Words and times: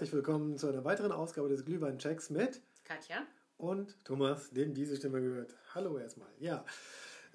Herzlich 0.00 0.14
willkommen 0.14 0.56
zu 0.56 0.66
einer 0.66 0.82
weiteren 0.82 1.12
Ausgabe 1.12 1.50
des 1.50 1.66
Glühwein-Checks 1.66 2.30
mit 2.30 2.62
Katja. 2.84 3.18
und 3.58 4.02
Thomas, 4.02 4.48
dem 4.48 4.72
diese 4.72 4.96
Stimme 4.96 5.20
gehört. 5.20 5.54
Hallo 5.74 5.98
erstmal. 5.98 6.30
Ja, 6.38 6.64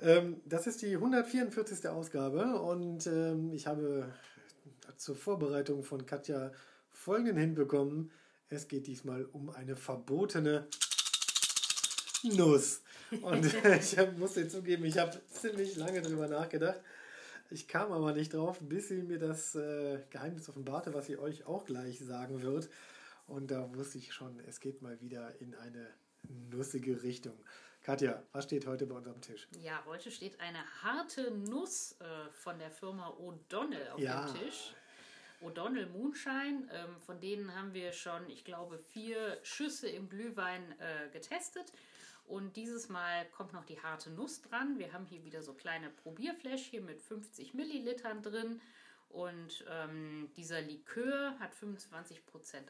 ähm, 0.02 0.42
das 0.46 0.66
ist 0.66 0.82
die 0.82 0.96
144. 0.96 1.88
Ausgabe 1.88 2.60
und 2.60 3.06
ähm, 3.06 3.54
ich 3.54 3.68
habe 3.68 4.12
zur 4.98 5.16
Vorbereitung 5.16 5.84
von 5.84 6.08
Katja 6.08 6.52
folgenden 6.90 7.38
hinbekommen. 7.38 8.10
Es 8.50 8.68
geht 8.68 8.88
diesmal 8.88 9.26
um 9.26 9.52
eine 9.52 9.76
verbotene 9.76 10.66
Nuss. 12.24 12.82
Und 13.22 13.46
ich 13.80 13.96
hab- 14.00 14.18
muss 14.18 14.34
dir 14.34 14.50
zugeben, 14.50 14.86
ich 14.86 14.98
habe 14.98 15.16
ziemlich 15.30 15.76
lange 15.76 16.02
drüber 16.02 16.28
nachgedacht. 16.28 16.82
Ich 17.56 17.70
kam 17.70 17.94
aber 17.94 18.12
nicht 18.12 18.34
drauf, 18.34 18.60
bis 18.60 18.90
sie 18.90 19.02
mir 19.02 19.18
das 19.18 19.56
äh, 19.56 20.00
Geheimnis 20.10 20.50
offenbarte, 20.50 20.94
was 20.94 21.06
sie 21.06 21.18
euch 21.18 21.46
auch 21.46 21.64
gleich 21.64 22.00
sagen 22.00 22.42
wird. 22.42 22.70
Und 23.28 23.50
da 23.50 23.74
wusste 23.74 23.98
ich 23.98 24.12
schon, 24.14 24.42
es 24.42 24.60
geht 24.60 24.82
mal 24.82 25.00
wieder 25.00 25.40
in 25.40 25.56
eine 25.56 25.88
nussige 26.52 27.02
Richtung. 27.02 27.40
Katja, 27.82 28.22
was 28.34 28.44
steht 28.44 28.68
heute 28.68 28.86
bei 28.88 28.96
uns 28.96 29.08
am 29.08 29.22
Tisch? 29.22 29.48
Ja, 29.64 29.82
heute 29.86 30.12
steht 30.12 30.38
eine 30.42 30.60
harte 30.84 31.32
Nuss 31.32 31.96
äh, 32.02 32.30
von 32.34 32.60
der 32.60 32.72
Firma 32.72 33.08
O'Donnell 33.12 33.90
auf 33.92 34.00
Ja. 34.02 34.26
dem 34.26 34.36
Tisch. 34.38 34.74
O'Donnell 35.42 35.88
Moonshine, 35.88 36.68
ähm, 36.74 37.00
von 37.06 37.22
denen 37.22 37.56
haben 37.56 37.74
wir 37.74 37.94
schon, 37.94 38.30
ich 38.30 38.44
glaube, 38.44 38.80
vier 38.80 39.40
Schüsse 39.44 39.88
im 39.88 40.10
Glühwein 40.10 40.62
äh, 40.82 41.10
getestet. 41.14 41.72
Und 42.28 42.56
dieses 42.56 42.90
Mal 42.90 43.26
kommt 43.32 43.54
noch 43.54 43.66
die 43.66 43.82
harte 43.82 44.10
Nuss 44.10 44.42
dran. 44.42 44.80
Wir 44.80 44.94
haben 44.94 45.06
hier 45.06 45.24
wieder 45.24 45.44
so 45.44 45.54
kleine 45.54 45.90
Probierfläschchen 45.90 46.86
mit 46.86 47.02
50 47.02 47.54
Millilitern 47.54 48.24
drin. 48.24 48.62
Und 49.10 49.64
ähm, 49.70 50.30
dieser 50.36 50.62
Likör 50.62 51.38
hat 51.40 51.54
25% 51.54 52.20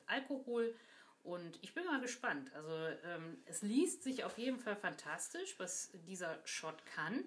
Alkohol. 0.07 0.75
Und 1.23 1.57
ich 1.63 1.73
bin 1.73 1.85
mal 1.85 2.01
gespannt. 2.01 2.53
Also 2.53 2.69
ähm, 3.03 3.37
es 3.45 3.61
liest 3.61 4.03
sich 4.03 4.23
auf 4.25 4.37
jeden 4.37 4.59
Fall 4.59 4.75
fantastisch, 4.75 5.55
was 5.57 5.91
dieser 6.05 6.39
Shot 6.45 6.85
kann. 6.85 7.23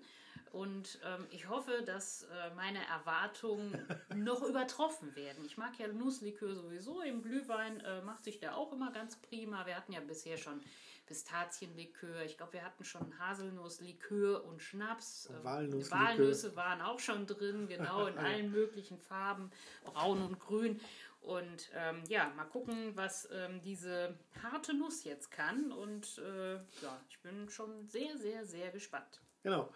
Und 0.53 1.01
ähm, 1.05 1.27
ich 1.31 1.49
hoffe, 1.49 1.83
dass 1.85 2.23
äh, 2.23 2.55
meine 2.55 2.79
Erwartungen 2.87 3.87
noch 4.15 4.43
übertroffen 4.43 5.17
werden. 5.17 5.45
Ich 5.45 5.57
mag 5.57 5.79
ja 5.79 5.89
Nusslikör 5.89 6.55
sowieso. 6.55 7.01
Im 7.01 7.23
Glühwein 7.23 7.81
äh, 7.81 8.03
macht 8.03 8.25
sich 8.25 8.39
der 8.39 8.57
auch 8.57 8.73
immer 8.73 8.93
ganz 8.93 9.17
prima. 9.17 9.67
Wir 9.67 9.77
hatten 9.77 9.93
ja 9.93 10.01
bisher 10.01 10.39
schon 10.39 10.63
Pistazienlikör. 11.09 12.23
Ich 12.25 12.37
glaube, 12.37 12.53
wir 12.53 12.65
hatten 12.65 12.85
schon 12.85 13.19
Haselnusslikör 13.19 14.45
und 14.45 14.63
Schnaps. 14.63 15.31
Ähm, 15.31 15.43
Walnusslikör. 15.43 15.99
Walnüsse 15.99 16.55
waren 16.57 16.83
auch 16.83 17.01
schon 17.01 17.27
drin, 17.27 17.67
genau, 17.67 18.07
in 18.07 18.19
allen 18.19 18.53
möglichen 18.53 18.99
Farben, 18.99 19.51
braun 19.85 20.23
und 20.23 20.39
grün. 20.39 20.81
Und 21.21 21.71
ähm, 21.75 22.03
ja, 22.09 22.31
mal 22.37 22.45
gucken, 22.45 22.93
was 22.95 23.29
ähm, 23.33 23.61
diese 23.63 24.15
harte 24.43 24.75
Nuss 24.75 25.05
jetzt 25.05 25.31
kann. 25.31 25.73
Und 25.73 26.19
äh, 26.19 26.55
ja, 26.55 27.01
ich 27.09 27.19
bin 27.21 27.49
schon 27.49 27.89
sehr, 27.89 28.17
sehr, 28.19 28.45
sehr 28.45 28.71
gespannt. 28.71 29.21
Genau. 29.43 29.71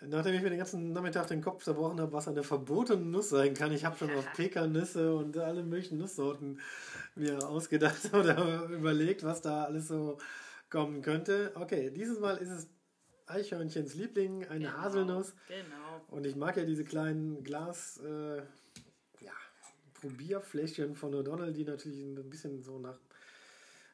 Nachdem 0.00 0.34
ich 0.34 0.42
mir 0.42 0.50
den 0.50 0.58
ganzen 0.58 0.92
Nachmittag 0.92 1.26
den 1.26 1.42
Kopf 1.42 1.64
zerbrochen 1.64 2.00
habe, 2.00 2.12
was 2.12 2.28
eine 2.28 2.44
verbotene 2.44 3.04
Nuss 3.04 3.30
sein 3.30 3.54
kann, 3.54 3.72
ich 3.72 3.84
habe 3.84 3.98
schon 3.98 4.14
auf 4.14 4.32
Pekannüsse 4.36 5.14
und 5.14 5.36
alle 5.36 5.64
möglichen 5.64 5.98
Nusssorten 5.98 6.60
mir 7.16 7.44
ausgedacht 7.48 7.98
oder 8.14 8.66
überlegt, 8.66 9.24
was 9.24 9.42
da 9.42 9.64
alles 9.64 9.88
so 9.88 10.18
kommen 10.70 11.02
könnte. 11.02 11.52
Okay, 11.54 11.90
dieses 11.90 12.18
Mal 12.18 12.36
ist 12.36 12.50
es 12.50 12.68
Eichhörnchens 13.26 13.94
Liebling, 13.94 14.46
eine 14.46 14.66
Genau, 14.66 14.78
Haselnuss. 14.78 15.34
Genau. 15.48 16.02
Und 16.08 16.26
ich 16.26 16.36
mag 16.36 16.56
ja 16.56 16.64
diese 16.64 16.84
kleinen 16.84 17.44
Glas, 17.44 18.00
äh, 18.04 18.38
ja, 19.20 19.32
Probierfläschchen 19.94 20.94
von 20.94 21.14
O'Donnell, 21.14 21.52
die 21.52 21.64
natürlich 21.64 22.00
ein 22.02 22.30
bisschen 22.30 22.62
so 22.62 22.78
nach 22.78 22.98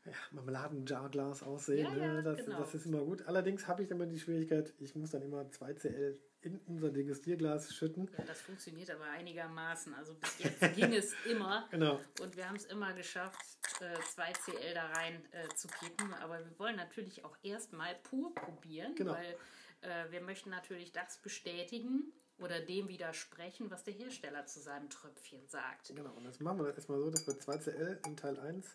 ja, 0.04 0.12
Marmeladenjarglas 0.32 1.42
aussehen. 1.42 1.88
Ja, 1.96 2.06
ja, 2.06 2.12
ne? 2.14 2.22
das, 2.22 2.44
genau. 2.44 2.60
das 2.60 2.74
ist 2.74 2.86
immer 2.86 3.04
gut. 3.04 3.26
Allerdings 3.26 3.66
habe 3.66 3.82
ich 3.82 3.90
immer 3.90 4.06
die 4.06 4.18
Schwierigkeit, 4.18 4.72
ich 4.78 4.94
muss 4.94 5.10
dann 5.10 5.22
immer 5.22 5.42
2cl 5.42 6.16
in 6.44 6.58
unser 6.66 6.90
Degustierglas 6.90 7.74
schütten. 7.74 8.10
Ja, 8.18 8.24
das 8.24 8.40
funktioniert 8.40 8.90
aber 8.90 9.04
einigermaßen. 9.04 9.94
Also 9.94 10.14
bis 10.14 10.38
jetzt 10.38 10.60
ging 10.74 10.92
es 10.92 11.14
immer. 11.24 11.66
Genau. 11.70 12.00
Und 12.20 12.36
wir 12.36 12.48
haben 12.48 12.56
es 12.56 12.64
immer 12.66 12.92
geschafft, 12.92 13.40
äh, 13.80 13.96
2cl 13.96 14.74
da 14.74 14.86
rein 14.88 15.22
äh, 15.32 15.48
zu 15.54 15.68
kippen. 15.68 16.12
Aber 16.14 16.38
wir 16.44 16.58
wollen 16.58 16.76
natürlich 16.76 17.24
auch 17.24 17.36
erstmal 17.42 17.94
pur 17.96 18.34
probieren, 18.34 18.94
Genau. 18.94 19.12
weil 19.12 19.36
äh, 19.82 20.10
wir 20.10 20.20
möchten 20.20 20.50
natürlich 20.50 20.92
das 20.92 21.18
bestätigen 21.18 22.12
oder 22.38 22.60
dem 22.60 22.88
widersprechen, 22.88 23.70
was 23.70 23.84
der 23.84 23.94
Hersteller 23.94 24.44
zu 24.46 24.60
seinem 24.60 24.90
Tröpfchen 24.90 25.46
sagt. 25.46 25.88
Genau. 25.94 26.12
Und 26.14 26.24
das 26.24 26.40
machen 26.40 26.58
wir 26.58 26.74
erstmal 26.74 26.98
so, 27.00 27.10
dass 27.10 27.26
wir 27.26 27.34
2cl 27.34 28.06
in 28.06 28.16
Teil 28.16 28.38
1 28.40 28.66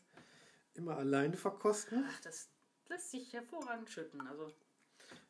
immer 0.75 0.97
allein 0.97 1.33
verkosten. 1.33 2.05
Ach, 2.09 2.19
das 2.21 2.49
lässt 2.87 3.11
sich 3.11 3.33
hervorragend 3.33 3.89
schütten. 3.89 4.25
Also 4.27 4.53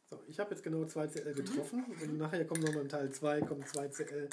So, 0.09 0.20
ich 0.28 0.40
habe 0.40 0.52
jetzt 0.52 0.64
genau 0.64 0.84
2cl 0.86 1.30
Mhm. 1.31 1.36
getroffen. 1.36 1.86
Und 2.02 2.18
nachher 2.18 2.46
kommt 2.46 2.64
nochmal 2.64 2.81
in 2.84 2.90
Teil 2.90 3.12
2, 3.12 3.42
kommt 3.42 3.68
2cl 3.68 4.28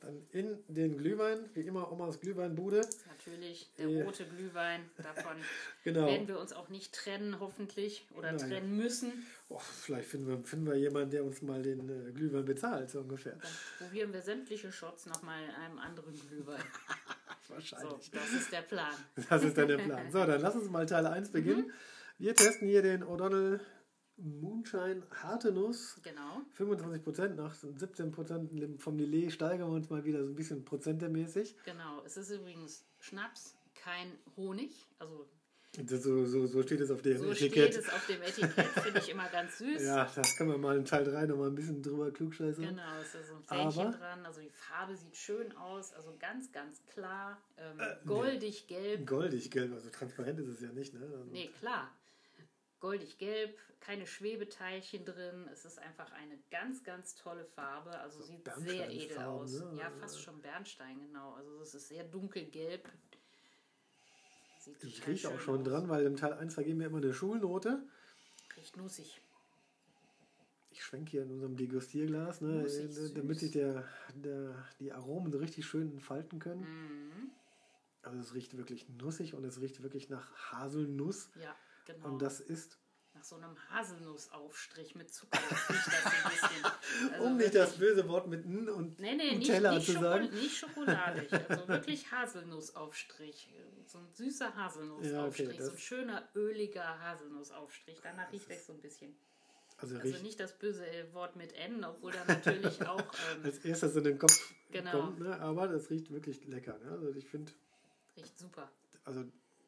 dann 0.00 0.20
in 0.32 0.58
den 0.68 0.98
Glühwein. 0.98 1.48
Wie 1.54 1.62
immer 1.62 1.90
Omas 1.90 2.20
Glühweinbude. 2.20 2.82
natürlich 3.08 3.70
der 3.78 3.88
Ja. 3.88 4.04
rote 4.04 4.26
Glühwein. 4.26 4.82
Davon 5.02 5.36
Genau. 5.84 6.06
werden 6.06 6.28
wir 6.28 6.38
uns 6.38 6.52
auch 6.52 6.68
nicht 6.68 6.92
trennen, 6.94 7.40
hoffentlich, 7.40 8.06
oder 8.14 8.32
Nein. 8.32 8.50
trennen 8.50 8.76
müssen. 8.76 9.26
Oh, 9.48 9.58
vielleicht 9.58 10.08
finden 10.10 10.28
wir, 10.28 10.38
finden 10.44 10.66
wir 10.66 10.74
jemanden, 10.76 11.10
der 11.10 11.24
uns 11.24 11.40
mal 11.40 11.62
den 11.62 11.88
äh, 11.88 12.12
Glühwein 12.12 12.44
bezahlt, 12.44 12.90
so 12.90 13.00
ungefähr. 13.00 13.36
Dann 13.36 13.50
probieren 13.78 14.12
wir 14.12 14.20
sämtliche 14.20 14.70
Shots 14.72 15.06
nochmal 15.06 15.42
in 15.44 15.50
einem 15.54 15.78
anderen 15.78 16.14
Glühwein. 16.28 16.60
So, 17.46 17.52
Wahrscheinlich. 17.56 18.10
das 18.10 18.32
ist 18.32 18.50
der 18.52 18.62
Plan. 18.62 18.94
Das 19.28 19.44
ist 19.44 19.56
dann 19.58 19.68
der 19.68 19.76
Plan. 19.76 20.10
So, 20.10 20.24
dann 20.24 20.40
lass 20.40 20.54
uns 20.54 20.70
mal 20.70 20.86
Teil 20.86 21.06
1 21.06 21.28
beginnen. 21.32 21.70
Wir 22.18 22.34
testen 22.34 22.66
hier 22.66 22.80
den 22.80 23.04
O'Donnell 23.04 23.60
Moonshine 24.16 25.02
Harte 25.22 25.50
Nuss. 25.52 26.00
Genau. 26.02 26.42
25% 26.56 27.34
nach 27.34 27.54
17% 27.54 28.78
vom 28.78 28.96
Lillet 28.98 29.32
steigern 29.32 29.68
wir 29.70 29.74
uns 29.76 29.90
mal 29.90 30.04
wieder 30.04 30.22
so 30.24 30.30
ein 30.30 30.34
bisschen 30.36 30.64
prozentemäßig. 30.64 31.56
Genau, 31.64 32.02
es 32.04 32.16
ist 32.16 32.30
übrigens 32.30 32.84
Schnaps, 33.00 33.56
kein 33.74 34.12
Honig. 34.36 34.86
Also 34.98 35.26
so, 35.98 36.24
so, 36.24 36.46
so 36.46 36.62
steht 36.62 36.80
es 36.80 36.90
auf 36.92 37.02
dem 37.02 37.18
so 37.18 37.32
Etikett. 37.32 37.72
steht 37.74 37.84
es 37.84 37.92
auf 37.92 38.06
dem 38.06 38.22
Etikett, 38.22 38.66
finde 38.80 39.00
ich 39.00 39.08
immer 39.08 39.28
ganz 39.30 39.58
süß. 39.58 39.82
Ja, 39.82 40.08
das 40.14 40.36
können 40.36 40.50
wir 40.50 40.58
mal 40.58 40.76
in 40.76 40.84
Teil 40.84 41.02
3 41.02 41.26
nochmal 41.26 41.48
ein 41.48 41.56
bisschen 41.56 41.82
drüber 41.82 42.12
klugscheißen. 42.12 42.64
Genau, 42.64 42.82
es 43.02 43.12
ist 43.16 43.26
so 43.28 43.34
ein 43.34 43.42
Fähnchen 43.42 43.88
Aber- 43.88 43.98
dran. 43.98 44.24
Also 44.24 44.40
die 44.40 44.50
Farbe 44.50 44.96
sieht 44.96 45.16
schön 45.16 45.50
aus, 45.56 45.92
also 45.92 46.14
ganz, 46.20 46.52
ganz 46.52 46.80
klar. 46.86 47.42
Ähm, 47.58 47.80
Äh, 47.80 47.96
goldig 48.06 48.68
gelb. 48.68 49.04
Goldig 49.04 49.50
gelb, 49.50 49.72
also 49.72 49.90
transparent 49.90 50.38
ist 50.38 50.46
es 50.48 50.60
ja 50.60 50.70
nicht. 50.70 50.94
Ne? 50.94 51.00
Also, 51.00 51.24
Nee, 51.32 51.50
klar. 51.58 51.90
Goldig 52.84 53.16
gelb, 53.16 53.56
keine 53.80 54.06
Schwebeteilchen 54.06 55.06
drin. 55.06 55.48
Es 55.50 55.64
ist 55.64 55.78
einfach 55.78 56.12
eine 56.12 56.38
ganz, 56.50 56.84
ganz 56.84 57.14
tolle 57.14 57.46
Farbe. 57.46 57.98
Also 58.00 58.20
sieht 58.22 58.44
sehr 58.44 58.90
edel 58.90 59.16
Bernsteinfarben, 59.16 59.42
aus. 59.42 59.52
ne? 59.52 59.78
Ja, 59.80 59.90
fast 60.00 60.20
schon 60.20 60.42
Bernstein, 60.42 61.00
genau. 61.00 61.32
Also 61.32 61.60
es 61.62 61.74
ist 61.74 61.88
sehr 61.88 62.04
dunkelgelb. 62.04 62.86
Sieht 64.58 64.84
Ich 64.84 65.06
rieche 65.06 65.30
auch 65.30 65.40
schon 65.40 65.60
aus. 65.60 65.66
dran, 65.66 65.88
weil 65.88 66.04
im 66.04 66.16
Teil 66.16 66.34
1 66.34 66.52
vergeben 66.52 66.80
wir 66.80 66.88
immer 66.88 66.98
eine 66.98 67.14
Schulnote. 67.14 67.82
Riecht 68.54 68.76
nussig. 68.76 69.22
Ich 70.70 70.82
schwenke 70.84 71.12
hier 71.12 71.22
in 71.22 71.30
unserem 71.30 71.56
Degustierglas, 71.56 72.42
ne, 72.42 72.64
Nussig, 72.64 72.98
äh, 72.98 73.14
damit 73.14 73.38
sich 73.38 73.52
der, 73.52 73.88
der, 74.14 74.62
die 74.78 74.92
Aromen 74.92 75.32
so 75.32 75.38
richtig 75.38 75.64
schön 75.64 75.90
entfalten 75.90 76.38
können. 76.38 76.60
Mhm. 76.60 77.30
Also 78.02 78.18
es 78.18 78.34
riecht 78.34 78.58
wirklich 78.58 78.88
nussig 78.90 79.32
und 79.32 79.44
es 79.44 79.58
riecht 79.62 79.82
wirklich 79.82 80.10
nach 80.10 80.30
Haselnuss. 80.52 81.30
Ja, 81.42 81.56
genau. 81.86 82.08
Und 82.08 82.22
das 82.22 82.40
ist, 82.40 82.78
Nach 83.14 83.22
so 83.24 83.36
einem 83.36 83.56
Haselnussaufstrich 83.70 84.94
mit 84.96 85.12
Zucker. 85.12 85.38
Also 87.12 87.24
um 87.26 87.36
nicht 87.36 87.54
das 87.54 87.76
böse 87.76 88.06
Wort 88.08 88.28
mit 88.28 88.44
N 88.44 88.68
und 88.68 88.98
Nee, 89.00 89.14
nee, 89.14 89.34
nicht, 89.36 89.48
Nutella 89.48 89.74
nicht, 89.74 89.86
zu 89.86 89.92
sagen. 89.92 90.24
Schokol 90.26 90.40
nicht 90.40 90.56
schokoladig. 90.56 91.32
Also 91.48 91.68
wirklich 91.68 92.10
Haselnussaufstrich. 92.12 93.52
So 93.86 93.98
ein 93.98 94.08
süßer 94.12 94.54
Haselnussaufstrich. 94.54 95.48
Ja, 95.48 95.54
okay, 95.54 95.62
so 95.62 95.70
ein 95.72 95.78
schöner, 95.78 96.28
öliger 96.34 97.00
Haselnussaufstrich. 97.00 97.98
Danach 98.02 98.30
riecht 98.32 98.50
es 98.50 98.66
so 98.66 98.72
ein 98.72 98.80
bisschen. 98.80 99.14
Also, 99.78 99.96
Also 99.98 100.18
nicht 100.22 100.38
das 100.38 100.56
böse 100.58 100.84
Wort 101.12 101.34
mit 101.36 101.52
N, 101.54 101.84
obwohl 101.84 102.12
da 102.12 102.24
natürlich 102.26 102.80
auch. 102.86 103.00
Ähm, 103.36 103.44
als 103.44 103.58
erstes 103.64 103.96
in 103.96 104.04
den 104.04 104.18
Kopf 104.18 104.54
Genau. 104.70 104.90
kommt, 104.90 105.20
ne? 105.20 105.38
aber 105.40 105.68
das 105.68 105.90
riecht 105.90 106.10
wirklich 106.12 106.46
lecker. 106.46 106.78
Ne? 106.78 106.90
Also 106.90 107.14
ich 107.14 107.28
finde, 107.28 107.52
riecht 108.16 108.38
super. 108.38 108.70
also 109.04 109.24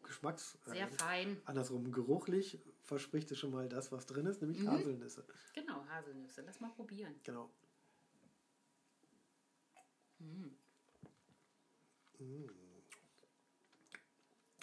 Geschmacks... 0.06 0.58
Sehr 0.64 0.86
äh, 0.86 0.90
fein. 0.90 1.40
andersrum, 1.44 1.92
geruchlich 1.92 2.58
verspricht 2.82 3.30
es 3.32 3.38
schon 3.38 3.50
mal 3.50 3.68
das, 3.68 3.92
was 3.92 4.06
drin 4.06 4.26
ist, 4.26 4.40
nämlich 4.40 4.60
Mhm. 4.60 4.70
Haselnüsse. 4.70 5.24
Genau, 5.54 5.84
Haselnüsse. 5.88 6.42
Lass 6.46 6.60
mal 6.60 6.70
probieren. 6.70 7.14
Genau. 7.24 7.50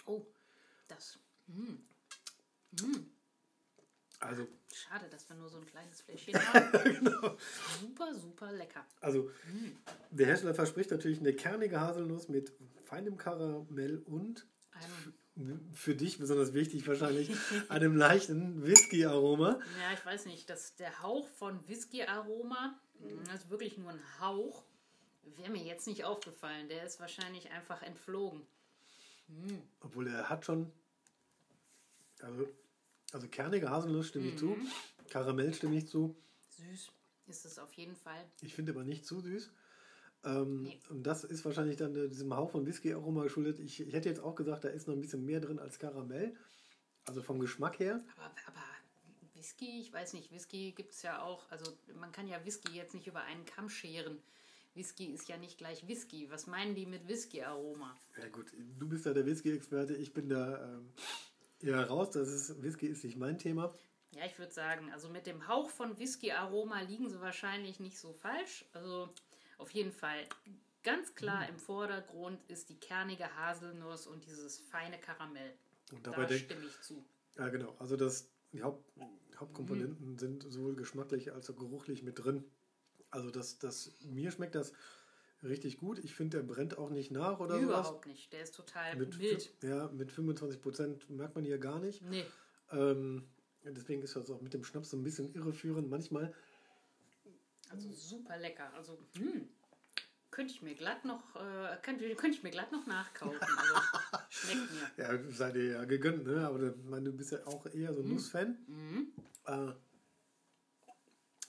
Oh, 0.06 0.26
das. 0.88 1.18
Also, 4.20 4.48
Schade, 4.72 5.08
dass 5.08 5.28
wir 5.28 5.36
nur 5.36 5.48
so 5.48 5.58
ein 5.58 5.66
kleines 5.66 6.00
Fläschchen 6.00 6.34
haben. 6.34 6.72
genau. 7.04 7.36
Super, 7.80 8.14
super 8.14 8.52
lecker. 8.52 8.84
Also, 9.00 9.30
der 10.10 10.26
Hersteller 10.26 10.54
verspricht 10.54 10.90
natürlich 10.90 11.20
eine 11.20 11.34
kernige 11.34 11.80
Haselnuss 11.80 12.28
mit 12.28 12.52
feinem 12.84 13.16
Karamell 13.16 13.98
und 13.98 14.46
Einem, 14.72 15.14
Für 15.72 15.96
dich 15.96 16.18
besonders 16.18 16.54
wichtig 16.54 16.86
wahrscheinlich, 16.86 17.30
einem 17.68 17.96
leichten 17.96 18.64
Whisky-Aroma. 18.64 19.58
ja, 19.80 19.92
ich 19.92 20.06
weiß 20.06 20.26
nicht, 20.26 20.48
dass 20.48 20.76
der 20.76 21.02
Hauch 21.02 21.26
von 21.26 21.66
Whisky-Aroma, 21.66 22.78
das 23.26 23.40
ist 23.40 23.50
wirklich 23.50 23.76
nur 23.76 23.90
ein 23.90 24.20
Hauch, 24.20 24.64
wäre 25.36 25.50
mir 25.50 25.62
jetzt 25.62 25.86
nicht 25.86 26.04
aufgefallen. 26.04 26.68
Der 26.68 26.84
ist 26.84 27.00
wahrscheinlich 27.00 27.50
einfach 27.50 27.82
entflogen. 27.82 28.42
Obwohl 29.80 30.06
er 30.08 30.28
hat 30.28 30.44
schon. 30.44 30.70
Also, 32.20 32.48
also 33.12 33.28
kernige 33.28 33.70
Haselnuss 33.70 34.08
stimme 34.08 34.28
ich 34.28 34.38
zu. 34.38 34.56
Karamell 35.08 35.52
stimme 35.52 35.76
ich 35.76 35.88
zu. 35.88 36.14
Süß 36.50 36.90
ist 37.26 37.44
es 37.44 37.58
auf 37.58 37.72
jeden 37.74 37.96
Fall. 37.96 38.24
Ich 38.42 38.54
finde 38.54 38.72
aber 38.72 38.84
nicht 38.84 39.06
zu 39.06 39.20
süß. 39.20 39.50
Ähm, 40.24 40.62
Nee. 40.62 40.78
Und 40.88 41.02
das 41.06 41.24
ist 41.24 41.44
wahrscheinlich 41.44 41.76
dann 41.76 41.94
äh, 41.94 42.08
diesem 42.08 42.34
Hauch 42.34 42.50
von 42.50 42.66
Whisky-Aroma 42.66 43.24
geschuldet. 43.24 43.58
Ich, 43.60 43.80
ich 43.80 43.92
hätte 43.92 44.08
jetzt 44.08 44.20
auch 44.20 44.34
gesagt, 44.34 44.64
da 44.64 44.68
ist 44.68 44.88
noch 44.88 44.94
ein 44.94 45.00
bisschen 45.00 45.24
mehr 45.24 45.40
drin 45.40 45.58
als 45.58 45.78
Karamell. 45.78 46.34
Also 47.06 47.22
vom 47.22 47.38
Geschmack 47.38 47.78
her. 47.78 48.02
Aber, 48.16 48.30
aber 48.46 48.64
Whisky, 49.34 49.80
ich 49.80 49.92
weiß 49.92 50.14
nicht, 50.14 50.32
Whisky 50.32 50.72
gibt 50.72 50.92
es 50.92 51.02
ja 51.02 51.20
auch, 51.22 51.50
also 51.50 51.76
man 52.00 52.12
kann 52.12 52.28
ja 52.28 52.42
Whisky 52.44 52.72
jetzt 52.72 52.94
nicht 52.94 53.06
über 53.06 53.22
einen 53.22 53.44
Kamm 53.44 53.68
scheren. 53.68 54.18
Whisky 54.74 55.06
ist 55.06 55.28
ja 55.28 55.36
nicht 55.36 55.58
gleich 55.58 55.86
Whisky. 55.86 56.30
Was 56.30 56.46
meinen 56.46 56.74
die 56.74 56.86
mit 56.86 57.06
Whisky-Aroma? 57.06 57.94
Ja 58.18 58.28
gut, 58.28 58.52
du 58.78 58.88
bist 58.88 59.06
da 59.06 59.12
der 59.12 59.26
Whisky-Experte, 59.26 59.94
ich 59.94 60.12
bin 60.14 60.28
da 60.28 60.74
ähm, 60.74 60.88
eher 61.60 61.86
raus. 61.86 62.10
Das 62.10 62.28
ist, 62.28 62.62
Whisky 62.62 62.86
ist 62.86 63.04
nicht 63.04 63.16
mein 63.16 63.38
Thema. 63.38 63.74
Ja, 64.12 64.24
ich 64.26 64.38
würde 64.38 64.52
sagen, 64.52 64.90
also 64.92 65.08
mit 65.08 65.26
dem 65.26 65.46
Hauch 65.46 65.70
von 65.70 65.98
Whisky-Aroma 65.98 66.80
liegen 66.82 67.10
sie 67.10 67.20
wahrscheinlich 67.20 67.80
nicht 67.80 67.98
so 67.98 68.12
falsch. 68.12 68.64
Also 68.72 69.10
auf 69.64 69.70
jeden 69.70 69.92
Fall 69.92 70.18
ganz 70.82 71.14
klar 71.14 71.48
im 71.48 71.58
Vordergrund 71.58 72.38
ist 72.48 72.68
die 72.68 72.78
kernige 72.78 73.34
Haselnuss 73.34 74.06
und 74.06 74.26
dieses 74.26 74.58
feine 74.58 74.98
Karamell. 74.98 75.54
Und 75.90 76.06
Da 76.06 76.10
dabei 76.10 76.26
denk, 76.26 76.42
stimme 76.42 76.66
ich 76.66 76.78
zu. 76.82 77.02
ja 77.38 77.48
genau, 77.48 77.74
also 77.78 77.96
das, 77.96 78.28
die 78.52 78.62
Haupt, 78.62 78.84
Hauptkomponenten 79.38 80.18
sind 80.18 80.42
sowohl 80.42 80.76
geschmacklich 80.76 81.32
als 81.32 81.48
auch 81.48 81.56
geruchlich 81.56 82.02
mit 82.02 82.22
drin. 82.22 82.44
Also 83.10 83.30
das, 83.30 83.58
das, 83.58 83.92
mir 84.02 84.30
schmeckt 84.30 84.54
das 84.54 84.74
richtig 85.42 85.78
gut. 85.78 85.98
Ich 85.98 86.14
finde, 86.14 86.38
der 86.38 86.44
brennt 86.44 86.76
auch 86.76 86.90
nicht 86.90 87.10
nach 87.10 87.40
oder 87.40 87.54
sowas. 87.54 87.62
Überhaupt 87.86 88.06
nicht. 88.06 88.32
Der 88.34 88.42
ist 88.42 88.54
total 88.54 88.96
Mit, 88.96 89.16
mild. 89.16 89.50
ja, 89.62 89.88
mit 89.88 90.12
25 90.12 90.60
Prozent 90.60 91.08
merkt 91.08 91.34
man 91.36 91.44
hier 91.44 91.58
gar 91.58 91.78
nicht. 91.80 92.02
Nee. 92.02 92.26
Ähm, 92.70 93.26
deswegen 93.64 94.02
ist 94.02 94.14
das 94.14 94.30
auch 94.30 94.42
mit 94.42 94.52
dem 94.52 94.62
Schnaps 94.64 94.90
so 94.90 94.98
ein 94.98 95.02
bisschen 95.02 95.32
irreführend. 95.34 95.88
Manchmal, 95.88 96.34
Also 97.74 97.92
super 97.92 98.36
lecker. 98.38 98.72
Also 98.74 98.98
hm, 99.16 99.48
könnte 100.30 100.52
ich 100.52 100.62
mir 100.62 100.74
glatt 100.74 101.04
noch, 101.04 101.36
äh, 101.36 101.76
könnte, 101.82 102.12
könnte 102.14 102.36
ich 102.36 102.42
mir 102.42 102.50
glatt 102.50 102.72
noch 102.72 102.86
nachkaufen. 102.86 103.38
Also 103.48 104.52
schmeckt 104.52 104.70
mir. 104.72 105.04
ja, 105.04 105.30
sei 105.30 105.52
dir 105.52 105.64
ja 105.64 105.84
gegönnt, 105.84 106.26
ne? 106.26 106.46
aber 106.46 106.58
du 106.58 107.12
bist 107.12 107.32
ja 107.32 107.46
auch 107.46 107.66
eher 107.66 107.94
so 107.94 108.00
ein 108.02 108.08
Nussfan. 108.08 108.58
Mhm. 108.66 109.12
Äh, 109.46 109.72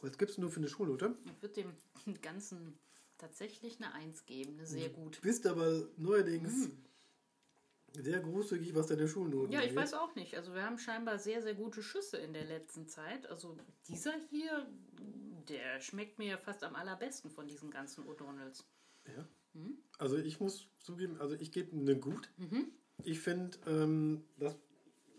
was 0.01 0.17
gibst 0.17 0.37
du 0.37 0.49
für 0.49 0.59
eine 0.59 0.69
Schulnote? 0.69 1.15
Ich 1.25 1.41
würde 1.41 1.55
dem 1.55 1.73
Ganzen 2.21 2.77
tatsächlich 3.17 3.77
eine 3.77 3.93
Eins 3.93 4.25
geben. 4.25 4.57
Eine 4.57 4.67
sehr 4.67 4.89
gut. 4.89 5.21
Bist 5.21 5.47
aber 5.47 5.87
neuerdings 5.97 6.69
sehr 7.93 8.19
großzügig, 8.19 8.75
was 8.75 8.87
deine 8.87 9.07
Schulnoten 9.07 9.51
Ja, 9.51 9.59
ich 9.59 9.69
angeht. 9.69 9.77
weiß 9.77 9.93
auch 9.93 10.15
nicht. 10.15 10.35
Also 10.35 10.53
wir 10.53 10.63
haben 10.63 10.77
scheinbar 10.77 11.17
sehr, 11.17 11.41
sehr 11.41 11.55
gute 11.55 11.81
Schüsse 11.81 12.17
in 12.17 12.33
der 12.33 12.45
letzten 12.45 12.87
Zeit. 12.87 13.25
Also 13.29 13.57
dieser 13.87 14.13
hier, 14.29 14.67
der 15.49 15.81
schmeckt 15.81 16.19
mir 16.19 16.37
fast 16.37 16.63
am 16.63 16.75
allerbesten 16.75 17.29
von 17.29 17.47
diesen 17.47 17.71
ganzen 17.71 18.05
O'Donnells. 18.05 18.63
Ja. 19.07 19.27
Also 19.97 20.17
ich 20.17 20.39
muss 20.39 20.69
zugeben, 20.79 21.19
also 21.19 21.35
ich 21.35 21.51
gebe 21.51 21.75
eine 21.75 21.97
gut. 21.97 22.29
Mhm. 22.37 22.67
Ich 23.03 23.19
finde, 23.19 23.57
ähm, 23.67 24.23
das 24.37 24.55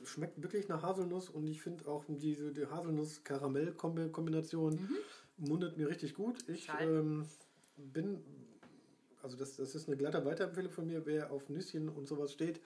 schmeckt 0.05 0.43
wirklich 0.43 0.69
nach 0.69 0.83
Haselnuss 0.83 1.29
und 1.31 1.49
ich 1.49 1.63
finde 1.63 1.89
auch 1.89 2.05
diese 2.09 2.53
die 2.53 2.67
Haselnuss-Karamell-Kombination 2.67 4.79
mundet 5.39 5.77
mir 5.77 5.89
richtig 5.89 6.15
gut. 6.15 6.49
Ich 6.49 6.69
ähm, 6.81 7.27
bin, 7.77 8.23
also 9.23 9.37
das, 9.37 9.57
das 9.57 9.75
ist 9.75 9.89
eine 9.89 9.97
glatte 9.97 10.25
Weiterempfehlung 10.25 10.71
von 10.71 10.87
mir, 10.87 11.05
wer 11.07 11.33
auf 11.33 11.49
Nüsschen 11.49 11.89
und 11.89 12.07
sowas 12.07 12.33
steht, 12.33 12.61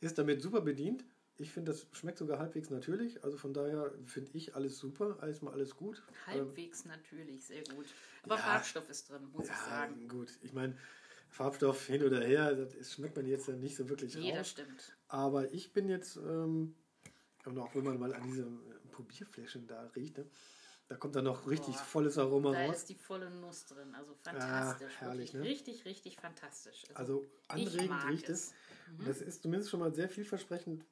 ist 0.00 0.16
damit 0.18 0.40
super 0.42 0.60
bedient. 0.60 1.04
Ich 1.40 1.52
finde, 1.52 1.72
das 1.72 1.86
schmeckt 1.92 2.18
sogar 2.18 2.38
halbwegs 2.38 2.68
natürlich. 2.68 3.24
Also 3.24 3.38
von 3.38 3.54
daher 3.54 3.90
finde 4.04 4.30
ich 4.34 4.54
alles 4.54 4.78
super, 4.78 5.16
alles 5.20 5.40
mal 5.40 5.52
alles 5.54 5.74
gut. 5.74 6.02
Halbwegs 6.26 6.84
natürlich, 6.84 7.42
sehr 7.46 7.64
gut. 7.64 7.86
Aber 8.24 8.34
ja. 8.36 8.42
Farbstoff 8.42 8.90
ist 8.90 9.08
drin, 9.08 9.26
muss 9.32 9.46
ich 9.46 9.50
Ja, 9.50 9.64
sagen. 9.70 10.06
gut. 10.06 10.38
Ich 10.42 10.52
meine, 10.52 10.76
Farbstoff 11.30 11.86
hin 11.86 12.04
oder 12.04 12.20
her, 12.20 12.54
das 12.54 12.92
schmeckt 12.92 13.16
man 13.16 13.26
jetzt 13.26 13.48
ja 13.48 13.54
nicht 13.56 13.74
so 13.74 13.88
wirklich 13.88 14.14
Nee, 14.16 14.32
das 14.32 14.38
raus. 14.40 14.50
stimmt. 14.50 14.96
Aber 15.08 15.50
ich 15.50 15.72
bin 15.72 15.88
jetzt, 15.88 16.16
ähm, 16.16 16.74
und 17.46 17.58
auch 17.58 17.74
wenn 17.74 17.84
man 17.84 17.98
mal 17.98 18.12
an 18.12 18.22
diese 18.24 18.46
Probierfläschchen 18.92 19.66
da 19.66 19.84
riecht, 19.96 20.18
ne, 20.18 20.26
da 20.88 20.96
kommt 20.96 21.16
dann 21.16 21.24
noch 21.24 21.46
richtig 21.48 21.74
Boah, 21.74 21.84
volles 21.84 22.18
Aroma 22.18 22.52
Da 22.52 22.66
raus. 22.66 22.76
ist 22.76 22.88
die 22.90 22.96
volle 22.96 23.30
Nuss 23.30 23.64
drin. 23.64 23.94
Also 23.94 24.14
fantastisch. 24.22 24.92
herrlich, 24.98 25.32
wirklich 25.32 25.34
ne? 25.34 25.48
Richtig, 25.48 25.84
richtig 25.86 26.16
fantastisch. 26.16 26.82
Also 26.92 27.24
ich 27.24 27.48
anregend 27.48 28.04
riecht 28.10 28.28
es. 28.28 28.48
es. 28.48 28.54
Und 28.98 29.08
Das 29.08 29.22
ist 29.22 29.40
zumindest 29.42 29.70
schon 29.70 29.80
mal 29.80 29.94
sehr 29.94 30.10
vielversprechend 30.10 30.84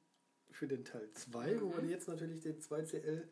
für 0.51 0.67
den 0.67 0.83
Teil 0.85 1.09
2, 1.13 1.61
wo 1.61 1.67
Mhm. 1.69 1.83
wir 1.83 1.89
jetzt 1.89 2.07
natürlich 2.07 2.41
den 2.41 2.59
2CL 2.61 3.27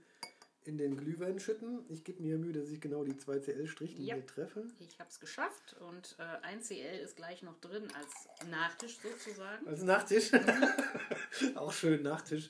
in 0.65 0.77
den 0.77 0.97
Glühwein 0.97 1.39
schütten. 1.39 1.85
Ich 1.87 2.03
gebe 2.03 2.21
mir 2.21 2.37
Mühe, 2.37 2.51
dass 2.51 2.69
ich 2.69 2.81
genau 2.81 3.03
die 3.05 3.15
2CL-Strichlinie 3.17 4.17
Ja. 4.17 4.21
treffe. 4.21 4.65
Ich 4.79 4.99
habe 4.99 5.09
es 5.09 5.19
geschafft 5.19 5.75
und 5.79 6.15
äh, 6.19 6.23
ein 6.45 6.61
CL 6.61 6.99
ist 6.99 7.15
gleich 7.15 7.41
noch 7.41 7.57
drin 7.61 7.87
als 7.95 8.49
Nachtisch 8.49 8.97
sozusagen. 8.99 9.65
Also 9.67 9.85
Nachtisch. 9.85 10.31
auch 11.55 11.71
schön 11.71 12.03
Nachtisch. 12.03 12.49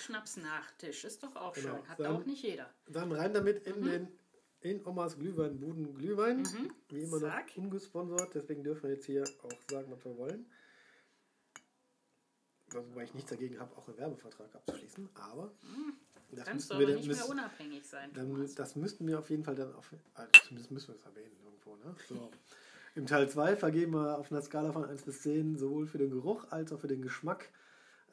Schnapsnachtisch 0.00 1.04
ist 1.04 1.22
doch 1.22 1.34
auch 1.36 1.54
Genau. 1.54 1.76
schön. 1.76 1.88
Hat 1.88 2.00
Dann- 2.00 2.16
auch 2.16 2.24
nicht 2.26 2.42
jeder. 2.42 2.68
Dann 2.88 3.12
rein 3.12 3.32
damit 3.32 3.66
Mhm. 3.66 3.72
in 3.74 3.82
den 3.90 4.08
in 4.60 4.86
Omas 4.86 5.18
Glühwein, 5.18 5.60
Buden 5.60 5.94
Glühwein. 5.94 6.42
Wie 6.88 7.02
immer 7.02 7.18
Zack. 7.20 7.48
noch 7.48 7.64
ungesponsert, 7.64 8.34
deswegen 8.34 8.64
dürfen 8.64 8.84
wir 8.84 8.94
jetzt 8.94 9.04
hier 9.04 9.22
auch 9.42 9.52
sagen, 9.70 9.90
was 9.92 10.02
wir 10.06 10.16
wollen. 10.16 10.50
Wobei 12.74 13.04
ich 13.04 13.14
nichts 13.14 13.30
dagegen 13.30 13.58
habe, 13.60 13.76
auch 13.76 13.86
einen 13.88 13.98
Werbevertrag 13.98 14.54
abzuschließen, 14.54 15.08
aber 15.14 15.52
das, 16.32 16.44
Kannst 16.46 16.70
du 16.70 16.74
müssten 16.74 16.78
wir 16.80 16.86
dann, 16.86 16.96
nicht 16.96 17.06
mehr 17.06 17.16
müssen, 17.16 17.30
unabhängig 17.30 17.86
sein, 17.86 18.10
dann, 18.12 18.54
das 18.56 18.76
müssten 18.76 19.06
wir 19.06 19.18
auf 19.18 19.30
jeden 19.30 19.44
Fall 19.44 19.54
dann 19.54 19.72
auf, 19.74 19.92
also 20.14 20.30
zumindest 20.46 20.70
müssen 20.72 20.88
wir 20.88 20.94
es 20.96 21.02
erwähnen 21.04 21.36
irgendwo. 21.44 21.76
Ne? 21.76 21.94
So. 22.08 22.30
Im 22.96 23.06
Teil 23.06 23.28
2 23.28 23.56
vergeben 23.56 23.92
wir 23.92 24.18
auf 24.18 24.30
einer 24.32 24.42
Skala 24.42 24.72
von 24.72 24.84
1 24.84 25.02
bis 25.02 25.22
10 25.22 25.58
sowohl 25.58 25.86
für 25.86 25.98
den 25.98 26.10
Geruch 26.10 26.50
als 26.50 26.72
auch 26.72 26.80
für 26.80 26.88
den 26.88 27.02
Geschmack 27.02 27.50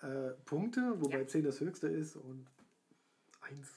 äh, 0.01 0.31
Punkte, 0.45 0.99
wobei 0.99 1.19
Ja. 1.19 1.27
10 1.27 1.43
das 1.43 1.59
höchste 1.59 1.87
ist 1.87 2.15
und 2.15 2.45
1, 3.41 3.67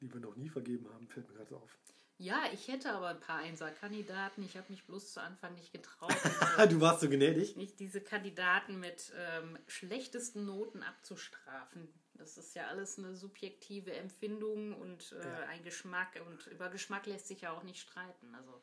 die 0.00 0.12
wir 0.12 0.20
noch 0.20 0.36
nie 0.36 0.48
vergeben 0.48 0.86
haben, 0.92 1.06
fällt 1.08 1.28
mir 1.28 1.34
gerade 1.34 1.50
so 1.50 1.56
auf. 1.56 1.78
Ja, 2.18 2.42
ich 2.52 2.68
hätte 2.68 2.92
aber 2.92 3.08
ein 3.08 3.20
paar 3.20 3.38
Einser-Kandidaten. 3.40 4.42
Ich 4.44 4.56
habe 4.56 4.66
mich 4.70 4.84
bloß 4.86 5.12
zu 5.14 5.20
Anfang 5.20 5.54
nicht 5.54 5.72
getraut, 5.72 6.12
Ah, 6.56 6.66
du 6.66 6.80
warst 6.80 7.00
so 7.00 7.08
gnädig. 7.08 7.56
nicht 7.56 7.80
diese 7.80 8.00
Kandidaten 8.00 8.78
mit 8.78 9.12
ähm, 9.18 9.58
schlechtesten 9.66 10.44
Noten 10.44 10.82
abzustrafen. 10.82 11.88
Das 12.14 12.38
ist 12.38 12.54
ja 12.54 12.68
alles 12.68 12.98
eine 12.98 13.16
subjektive 13.16 13.92
Empfindung 13.92 14.74
und 14.80 15.12
äh, 15.20 15.24
Ja. 15.24 15.46
ein 15.48 15.64
Geschmack. 15.64 16.20
Und 16.28 16.46
über 16.46 16.68
Geschmack 16.70 17.06
lässt 17.06 17.26
sich 17.26 17.40
ja 17.40 17.50
auch 17.52 17.64
nicht 17.64 17.80
streiten. 17.80 18.32
Also 18.34 18.60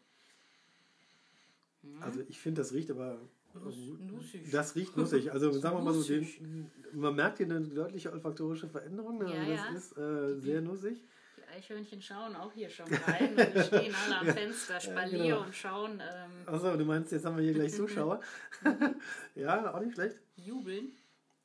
Also 2.00 2.22
ich 2.30 2.40
finde, 2.40 2.62
das 2.62 2.72
riecht 2.74 2.90
aber. 2.92 3.20
Nuss- 3.54 3.76
nussig. 4.00 4.50
Das 4.50 4.76
riecht 4.76 4.96
nussig. 4.96 5.34
Also 5.34 5.52
sagen 5.60 5.76
wir 5.78 5.82
mal 5.84 5.94
so, 5.94 6.04
den, 6.04 6.72
man 6.94 7.14
merkt 7.16 7.38
hier 7.40 7.48
eine 7.48 7.60
deutliche 7.60 8.14
olfaktorische 8.14 8.70
Veränderung. 8.70 9.22
Also 9.22 9.34
Ja, 9.34 9.44
ja. 9.44 9.74
das 9.74 9.84
ist 9.92 9.98
äh, 9.98 10.40
sehr 10.40 10.62
nussig. 10.62 11.04
Eichhörnchen 11.52 12.02
schauen 12.02 12.36
auch 12.36 12.52
hier 12.54 12.70
schon 12.70 12.88
rein. 12.94 13.30
Und 13.32 13.54
wir 13.54 13.64
stehen 13.64 13.96
alle 14.06 14.18
am 14.18 14.28
Fenster, 14.36 14.80
Spalier 14.80 15.24
genau. 15.24 15.42
und 15.44 15.56
schauen, 15.56 16.02
ähm, 16.02 16.32
Achso, 16.46 16.76
du 16.78 16.86
meinst, 16.86 17.12
jetzt 17.12 17.26
haben 17.26 17.38
wir 17.38 17.44
hier 17.44 17.54
gleich 17.54 17.74
Zuschauer. 17.74 18.22
ja, 19.36 19.74
auch 19.74 19.82
nicht 19.82 19.94
schlecht. 19.94 20.22
jubeln. 20.38 20.92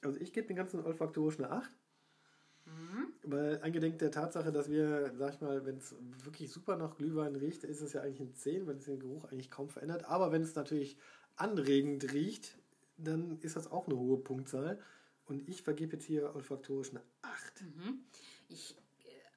Also 0.02 0.20
ich 0.20 0.32
gebe 0.32 0.46
den 0.46 0.56
ganzen 0.56 0.84
olfaktorisch 0.84 1.38
eine 1.38 1.50
8. 1.50 1.70
Mhm. 2.66 3.06
Weil 3.24 3.60
eingedenk 3.62 3.98
der 3.98 4.10
Tatsache, 4.10 4.52
dass 4.52 4.70
wir, 4.70 5.12
sag 5.16 5.34
ich 5.34 5.40
mal, 5.40 5.66
wenn 5.66 5.78
es 5.78 5.94
wirklich 6.24 6.52
super 6.52 6.76
nach 6.76 6.96
Glühwein 6.96 7.36
riecht, 7.36 7.64
ist 7.64 7.80
es 7.80 7.92
ja 7.92 8.02
eigentlich 8.02 8.20
ein 8.20 8.34
10, 8.34 8.66
weil 8.66 8.76
es 8.76 8.84
den 8.84 9.00
Geruch 9.00 9.24
eigentlich 9.24 9.50
kaum 9.50 9.68
verändert. 9.68 10.04
Aber 10.04 10.32
wenn 10.32 10.42
es 10.42 10.54
natürlich 10.54 10.96
anregend 11.36 12.12
riecht, 12.12 12.56
dann 12.96 13.38
ist 13.40 13.56
das 13.56 13.70
auch 13.70 13.86
eine 13.86 13.96
hohe 13.96 14.18
Punktzahl. 14.18 14.80
Und 15.26 15.48
ich 15.48 15.62
vergebe 15.62 15.96
jetzt 15.96 16.04
hier 16.04 16.34
olfaktorisch 16.34 16.90
eine 16.90 17.02
8. 17.22 17.64
Ich 18.48 18.76
äh, 18.76 18.85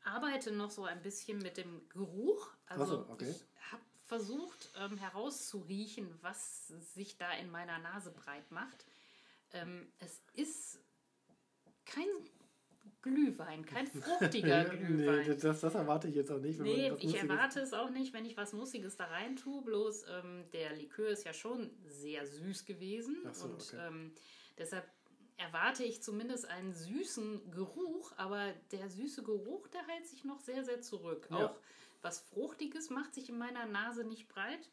arbeite 0.03 0.51
noch 0.51 0.71
so 0.71 0.83
ein 0.83 1.01
bisschen 1.01 1.39
mit 1.39 1.57
dem 1.57 1.87
Geruch. 1.89 2.51
Also 2.67 2.85
so, 2.85 3.09
okay. 3.09 3.29
ich 3.29 3.71
habe 3.71 3.83
versucht 4.05 4.71
ähm, 4.77 4.97
herauszuriechen, 4.97 6.07
was 6.21 6.67
sich 6.93 7.17
da 7.17 7.31
in 7.33 7.49
meiner 7.51 7.79
Nase 7.79 8.11
breit 8.11 8.49
macht. 8.51 8.85
Ähm, 9.53 9.91
es 9.99 10.21
ist 10.33 10.79
kein 11.85 12.07
Glühwein, 13.01 13.65
kein 13.65 13.87
fruchtiger 14.01 14.63
nee, 14.63 14.77
Glühwein. 14.77 15.39
das, 15.39 15.61
das 15.61 15.75
erwarte 15.75 16.07
ich 16.07 16.15
jetzt 16.15 16.31
auch 16.31 16.39
nicht. 16.39 16.59
Nee, 16.59 16.91
ich 16.99 17.15
erwarte 17.15 17.59
es 17.59 17.73
auch 17.73 17.89
nicht, 17.89 18.13
wenn 18.13 18.25
ich 18.25 18.35
was 18.35 18.53
Nussiges 18.53 18.97
da 18.97 19.05
rein 19.05 19.35
tue. 19.35 19.63
Bloß 19.63 20.05
ähm, 20.09 20.45
der 20.53 20.75
Likör 20.75 21.09
ist 21.09 21.23
ja 21.23 21.33
schon 21.33 21.71
sehr 21.85 22.25
süß 22.25 22.65
gewesen. 22.65 23.17
So, 23.31 23.45
und 23.45 23.61
okay. 23.61 23.87
ähm, 23.87 24.13
Deshalb 24.59 24.85
erwarte 25.39 25.83
ich 25.83 26.03
zumindest 26.03 26.45
einen 26.45 26.73
süßen 26.73 27.51
Geruch, 27.51 28.11
aber 28.17 28.53
der 28.71 28.89
süße 28.89 29.23
Geruch, 29.23 29.67
der 29.69 29.85
hält 29.87 30.07
sich 30.07 30.23
noch 30.23 30.39
sehr, 30.39 30.63
sehr 30.63 30.81
zurück. 30.81 31.27
Ja. 31.31 31.47
Auch 31.47 31.55
was 32.01 32.19
Fruchtiges 32.19 32.89
macht 32.89 33.13
sich 33.13 33.29
in 33.29 33.37
meiner 33.37 33.65
Nase 33.65 34.03
nicht 34.03 34.27
breit. 34.29 34.69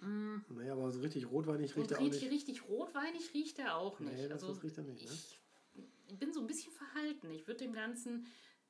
Naja, 0.00 0.72
aber 0.72 0.90
so 0.90 1.00
richtig 1.00 1.30
rotweinig 1.30 1.76
riecht 1.76 1.90
Und 1.90 1.92
er 1.92 1.98
auch 1.98 2.02
nicht. 2.02 2.30
richtig 2.30 2.68
rotweinig 2.68 3.32
riecht 3.32 3.58
er 3.58 3.76
auch 3.76 4.00
nicht. 4.00 4.12
Nee, 4.12 4.30
also 4.30 4.50
riecht 4.52 4.76
er 4.76 4.84
nicht. 4.84 5.06
Ne? 5.06 5.84
ich 6.08 6.18
bin 6.18 6.32
so 6.32 6.40
ein 6.40 6.46
bisschen 6.46 6.72
verhalten. 6.72 7.30
Ich 7.30 7.46
würde 7.46 7.64
dem 7.64 7.72
Ganzen 7.72 8.26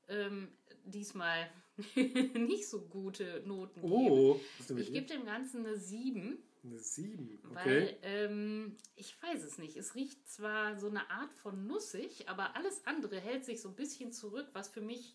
ähm, 0.08 0.48
diesmal 0.84 1.50
nicht 2.34 2.68
so 2.68 2.82
gute 2.82 3.42
Noten 3.46 3.80
geben. 3.80 3.92
Oh, 3.92 4.40
denn 4.68 4.76
mit 4.76 4.86
Ich 4.86 4.92
gebe 4.92 5.06
dem 5.06 5.24
Ganzen 5.24 5.66
eine 5.66 5.76
7, 5.76 6.38
Eine 6.64 6.78
7. 6.78 7.38
Okay. 7.50 7.54
weil 7.54 7.98
ähm, 8.02 8.76
ich 8.96 9.20
weiß 9.22 9.42
es 9.42 9.58
nicht. 9.58 9.76
Es 9.76 9.94
riecht 9.94 10.26
zwar 10.28 10.78
so 10.78 10.88
eine 10.88 11.10
Art 11.10 11.32
von 11.34 11.66
nussig, 11.66 12.28
aber 12.28 12.56
alles 12.56 12.86
andere 12.86 13.20
hält 13.20 13.44
sich 13.44 13.60
so 13.60 13.68
ein 13.68 13.76
bisschen 13.76 14.12
zurück, 14.12 14.48
was 14.54 14.68
für 14.68 14.80
mich 14.80 15.14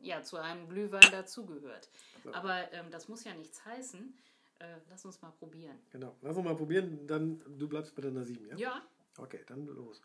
ja 0.00 0.22
zu 0.22 0.36
einem 0.38 0.68
Glühwein 0.68 1.10
dazugehört. 1.10 1.90
Aber 2.32 2.72
ähm, 2.72 2.90
das 2.90 3.08
muss 3.08 3.24
ja 3.24 3.34
nichts 3.34 3.64
heißen. 3.64 4.14
Äh, 4.58 4.76
lass 4.88 5.04
uns 5.04 5.20
mal 5.20 5.32
probieren. 5.32 5.78
Genau. 5.90 6.16
Lass 6.22 6.34
uns 6.36 6.44
mal 6.46 6.56
probieren. 6.56 7.06
Dann, 7.06 7.42
du 7.58 7.68
bleibst 7.68 7.94
bei 7.94 8.00
deiner 8.02 8.24
7, 8.24 8.46
ja? 8.48 8.56
Ja, 8.56 8.82
Okay, 9.18 9.40
dann 9.46 9.66
los. 9.66 10.00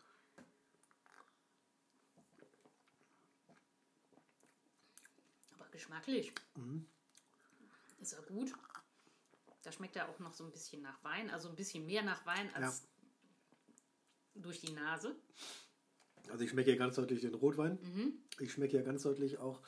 aber 5.54 5.68
geschmacklich 5.70 6.32
Mhm. 6.56 6.86
ist 8.00 8.12
er 8.12 8.22
gut. 8.22 8.52
Da 9.62 9.72
schmeckt 9.72 9.96
er 9.96 10.08
auch 10.08 10.18
noch 10.18 10.32
so 10.34 10.44
ein 10.44 10.50
bisschen 10.50 10.82
nach 10.82 11.02
Wein, 11.04 11.30
also 11.30 11.48
ein 11.48 11.56
bisschen 11.56 11.86
mehr 11.86 12.02
nach 12.02 12.26
Wein 12.26 12.52
als 12.54 12.82
durch 14.34 14.60
die 14.60 14.72
Nase. 14.72 15.14
Also 16.30 16.44
ich 16.44 16.50
schmecke 16.50 16.70
hier 16.70 16.78
ganz 16.78 16.96
deutlich 16.96 17.20
den 17.20 17.34
Rotwein. 17.34 17.78
Mhm. 17.82 18.14
Ich 18.40 18.52
schmecke 18.52 18.72
hier 18.72 18.82
ganz 18.82 19.02
deutlich 19.02 19.38
auch 19.38 19.60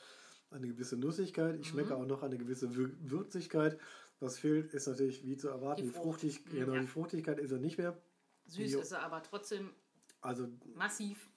eine 0.51 0.67
gewisse 0.67 0.97
Nussigkeit. 0.97 1.59
Ich 1.59 1.67
schmecke 1.67 1.95
Mhm. 1.95 2.01
auch 2.01 2.05
noch 2.05 2.23
eine 2.23 2.37
gewisse 2.37 2.67
Wür- 2.69 2.95
Würzigkeit. 2.99 3.79
Was 4.19 4.39
fehlt, 4.39 4.73
ist 4.73 4.87
natürlich 4.87 5.23
wie 5.25 5.35
zu 5.37 5.49
erwarten. 5.49 5.81
Die 5.81 5.87
Die, 5.87 5.93
Frucht. 5.93 6.21
Fruchtig, 6.21 6.45
Mhm, 6.45 6.51
genau, 6.59 6.73
ja. 6.75 6.81
die 6.81 6.87
Fruchtigkeit 6.87 7.39
ist 7.39 7.51
er 7.51 7.59
nicht 7.59 7.77
mehr. 7.77 8.01
Süß 8.47 8.71
Jo. 8.73 8.79
ist 8.81 8.91
er 8.91 9.01
aber 9.01 9.21
trotzdem 9.23 9.73
Also 10.21 10.47
massiv. 10.73 11.29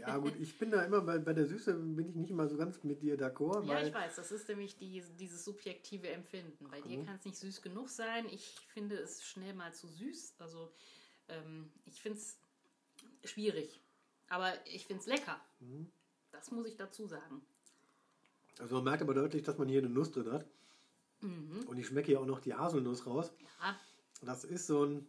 Ja 0.00 0.16
gut, 0.18 0.34
ich 0.40 0.58
bin 0.58 0.70
da 0.70 0.82
immer 0.82 1.00
bei, 1.02 1.18
bei 1.18 1.32
der 1.32 1.46
Süße 1.46 1.74
bin 1.74 2.08
ich 2.08 2.14
nicht 2.14 2.30
immer 2.30 2.48
so 2.48 2.56
ganz 2.56 2.82
mit 2.84 3.02
dir 3.02 3.18
d'accord, 3.18 3.64
Ja, 3.66 3.82
ich 3.86 3.92
weiß, 3.92 4.16
das 4.16 4.32
ist 4.32 4.48
nämlich 4.48 4.76
die, 4.76 5.02
dieses 5.18 5.44
subjektive 5.44 6.08
Empfinden. 6.08 6.68
Bei 6.70 6.80
Mhm. 6.80 6.88
dir 6.88 7.04
kann 7.04 7.16
es 7.16 7.24
nicht 7.24 7.36
süß 7.36 7.60
genug 7.62 7.88
sein. 7.90 8.26
Ich 8.30 8.56
finde 8.72 8.96
es 8.96 9.22
schnell 9.24 9.54
mal 9.54 9.74
zu 9.74 9.86
süß. 9.88 10.34
Also 10.38 10.70
ähm, 11.28 11.70
ich 11.86 12.00
finde 12.00 12.18
es 12.18 12.38
schwierig. 13.24 13.80
Aber 14.28 14.52
ich 14.66 14.86
finde 14.86 15.00
es 15.02 15.06
lecker. 15.06 15.40
Mhm. 15.60 15.90
Das 16.32 16.50
muss 16.50 16.66
ich 16.66 16.76
dazu 16.76 17.06
sagen. 17.06 17.44
also 18.58 18.76
man 18.76 18.84
merkt 18.84 19.02
aber 19.02 19.14
deutlich, 19.14 19.42
dass 19.42 19.58
man 19.58 19.68
hier 19.68 19.80
eine 19.80 19.90
Nuss 19.90 20.10
drin 20.10 20.32
hat. 20.32 20.46
Mhm. 21.20 21.64
Und 21.66 21.78
ich 21.78 21.86
schmecke 21.86 22.06
hier 22.08 22.20
auch 22.20 22.26
noch 22.26 22.40
die 22.40 22.54
Haselnuss 22.54 23.06
raus. 23.06 23.32
Ja, 23.60 23.78
Das 24.22 24.44
ist 24.44 24.66
so 24.66 24.84
ein 24.84 25.06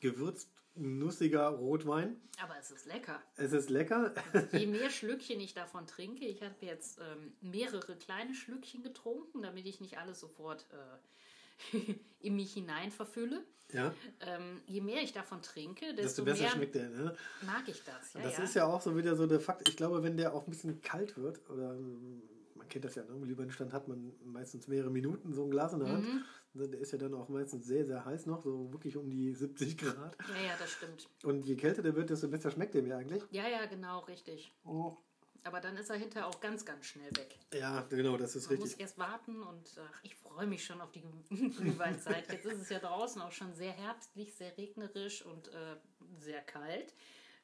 gewürzt 0.00 0.48
nussiger 0.74 1.48
Rotwein. 1.48 2.16
aber 2.42 2.54
es 2.58 2.70
ist 2.70 2.86
lecker. 2.86 3.20
Es 3.36 3.52
ist 3.52 3.70
lecker. 3.70 4.14
Je 4.52 4.66
mehr 4.66 4.90
Schlückchen 4.90 5.40
ich 5.40 5.54
davon 5.54 5.86
trinke, 5.86 6.24
ich 6.24 6.42
habe 6.42 6.54
jetzt 6.60 6.98
ähm, 7.00 7.32
mehrere 7.40 7.96
kleine 7.96 8.34
Schlückchen 8.34 8.82
getrunken, 8.82 9.42
damit 9.42 9.66
ich 9.66 9.80
nicht 9.80 9.98
alles 9.98 10.20
sofort 10.20 10.66
äh, 10.72 11.94
in 12.20 12.36
mich 12.36 12.52
hinein 12.52 12.90
verfülle. 12.90 13.44
ja, 13.72 13.92
Ähm, 14.20 14.62
je 14.66 14.80
mehr 14.80 15.02
ich 15.02 15.12
davon 15.12 15.42
trinke, 15.42 15.86
desto, 15.94 16.02
desto 16.02 16.24
besser 16.24 16.42
mehr 16.42 16.50
schmeckt 16.50 16.74
der. 16.74 16.88
Ne? 16.88 17.16
mag 17.42 17.68
ich 17.68 17.82
das. 17.84 18.14
Ja, 18.14 18.22
das 18.22 18.38
ja. 18.38 18.44
ist 18.44 18.54
ja 18.54 18.66
auch 18.66 18.80
so 18.80 18.96
wieder 18.96 19.14
so 19.16 19.26
der 19.26 19.40
Fakt. 19.40 19.68
Ich 19.68 19.76
glaube, 19.76 20.02
wenn 20.02 20.16
der 20.16 20.34
auch 20.34 20.46
ein 20.46 20.50
bisschen 20.50 20.80
kalt 20.82 21.16
wird, 21.16 21.48
oder 21.50 21.74
ähm, 21.74 22.22
man 22.54 22.68
kennt 22.68 22.84
das 22.84 22.94
ja, 22.94 23.02
ne? 23.04 23.10
im 23.10 23.22
Glühweinstand 23.22 23.72
hat 23.72 23.88
man 23.88 24.12
meistens 24.24 24.66
mehrere 24.68 24.90
Minuten 24.90 25.32
so 25.34 25.44
ein 25.44 25.50
Glas 25.50 25.72
in 25.72 25.80
der 25.80 25.88
Hand. 25.88 26.04
Mhm. 26.04 26.24
Der 26.54 26.80
ist 26.80 26.90
ja 26.92 26.98
dann 26.98 27.14
auch 27.14 27.28
meistens 27.28 27.66
sehr, 27.66 27.84
sehr 27.86 28.04
heiß 28.04 28.26
noch, 28.26 28.42
so 28.42 28.72
wirklich 28.72 28.96
um 28.96 29.08
die 29.08 29.32
70 29.32 29.78
Grad. 29.78 30.16
ja, 30.28 30.46
ja, 30.48 30.56
das 30.58 30.70
stimmt. 30.72 31.08
Und 31.22 31.44
je 31.46 31.54
kälter 31.56 31.82
der 31.82 31.94
wird, 31.94 32.10
desto 32.10 32.28
besser 32.28 32.50
schmeckt 32.50 32.74
der 32.74 32.82
mir 32.82 32.96
eigentlich. 32.96 33.22
Ja, 33.30 33.48
ja, 33.48 33.66
genau, 33.66 34.00
richtig. 34.00 34.52
Oh. 34.64 34.96
Aber 35.44 35.60
dann 35.60 35.76
ist 35.76 35.88
er 35.88 35.96
hinterher 35.96 36.26
auch 36.26 36.40
ganz, 36.40 36.64
ganz 36.66 36.84
schnell 36.86 37.10
weg. 37.16 37.38
Ja, 37.54 37.82
genau, 37.88 38.16
das 38.16 38.36
ist 38.36 38.50
Man 38.50 38.58
muss 38.58 38.64
richtig. 38.70 38.80
erst 38.82 38.98
warten 38.98 39.42
und 39.42 39.78
ach, 39.78 40.00
ich 40.02 40.14
freue 40.16 40.46
mich 40.46 40.64
schon 40.64 40.80
auf 40.80 40.90
die 40.92 41.02
Glühweinzeit. 41.30 42.30
Jetzt 42.30 42.44
ist 42.44 42.60
es 42.60 42.68
ja 42.68 42.78
draußen 42.78 43.22
auch 43.22 43.32
schon 43.32 43.54
sehr 43.54 43.72
herbstlich, 43.72 44.34
sehr 44.34 44.56
regnerisch 44.58 45.24
und 45.24 45.48
äh, 45.48 45.76
sehr 46.18 46.42
kalt. 46.42 46.94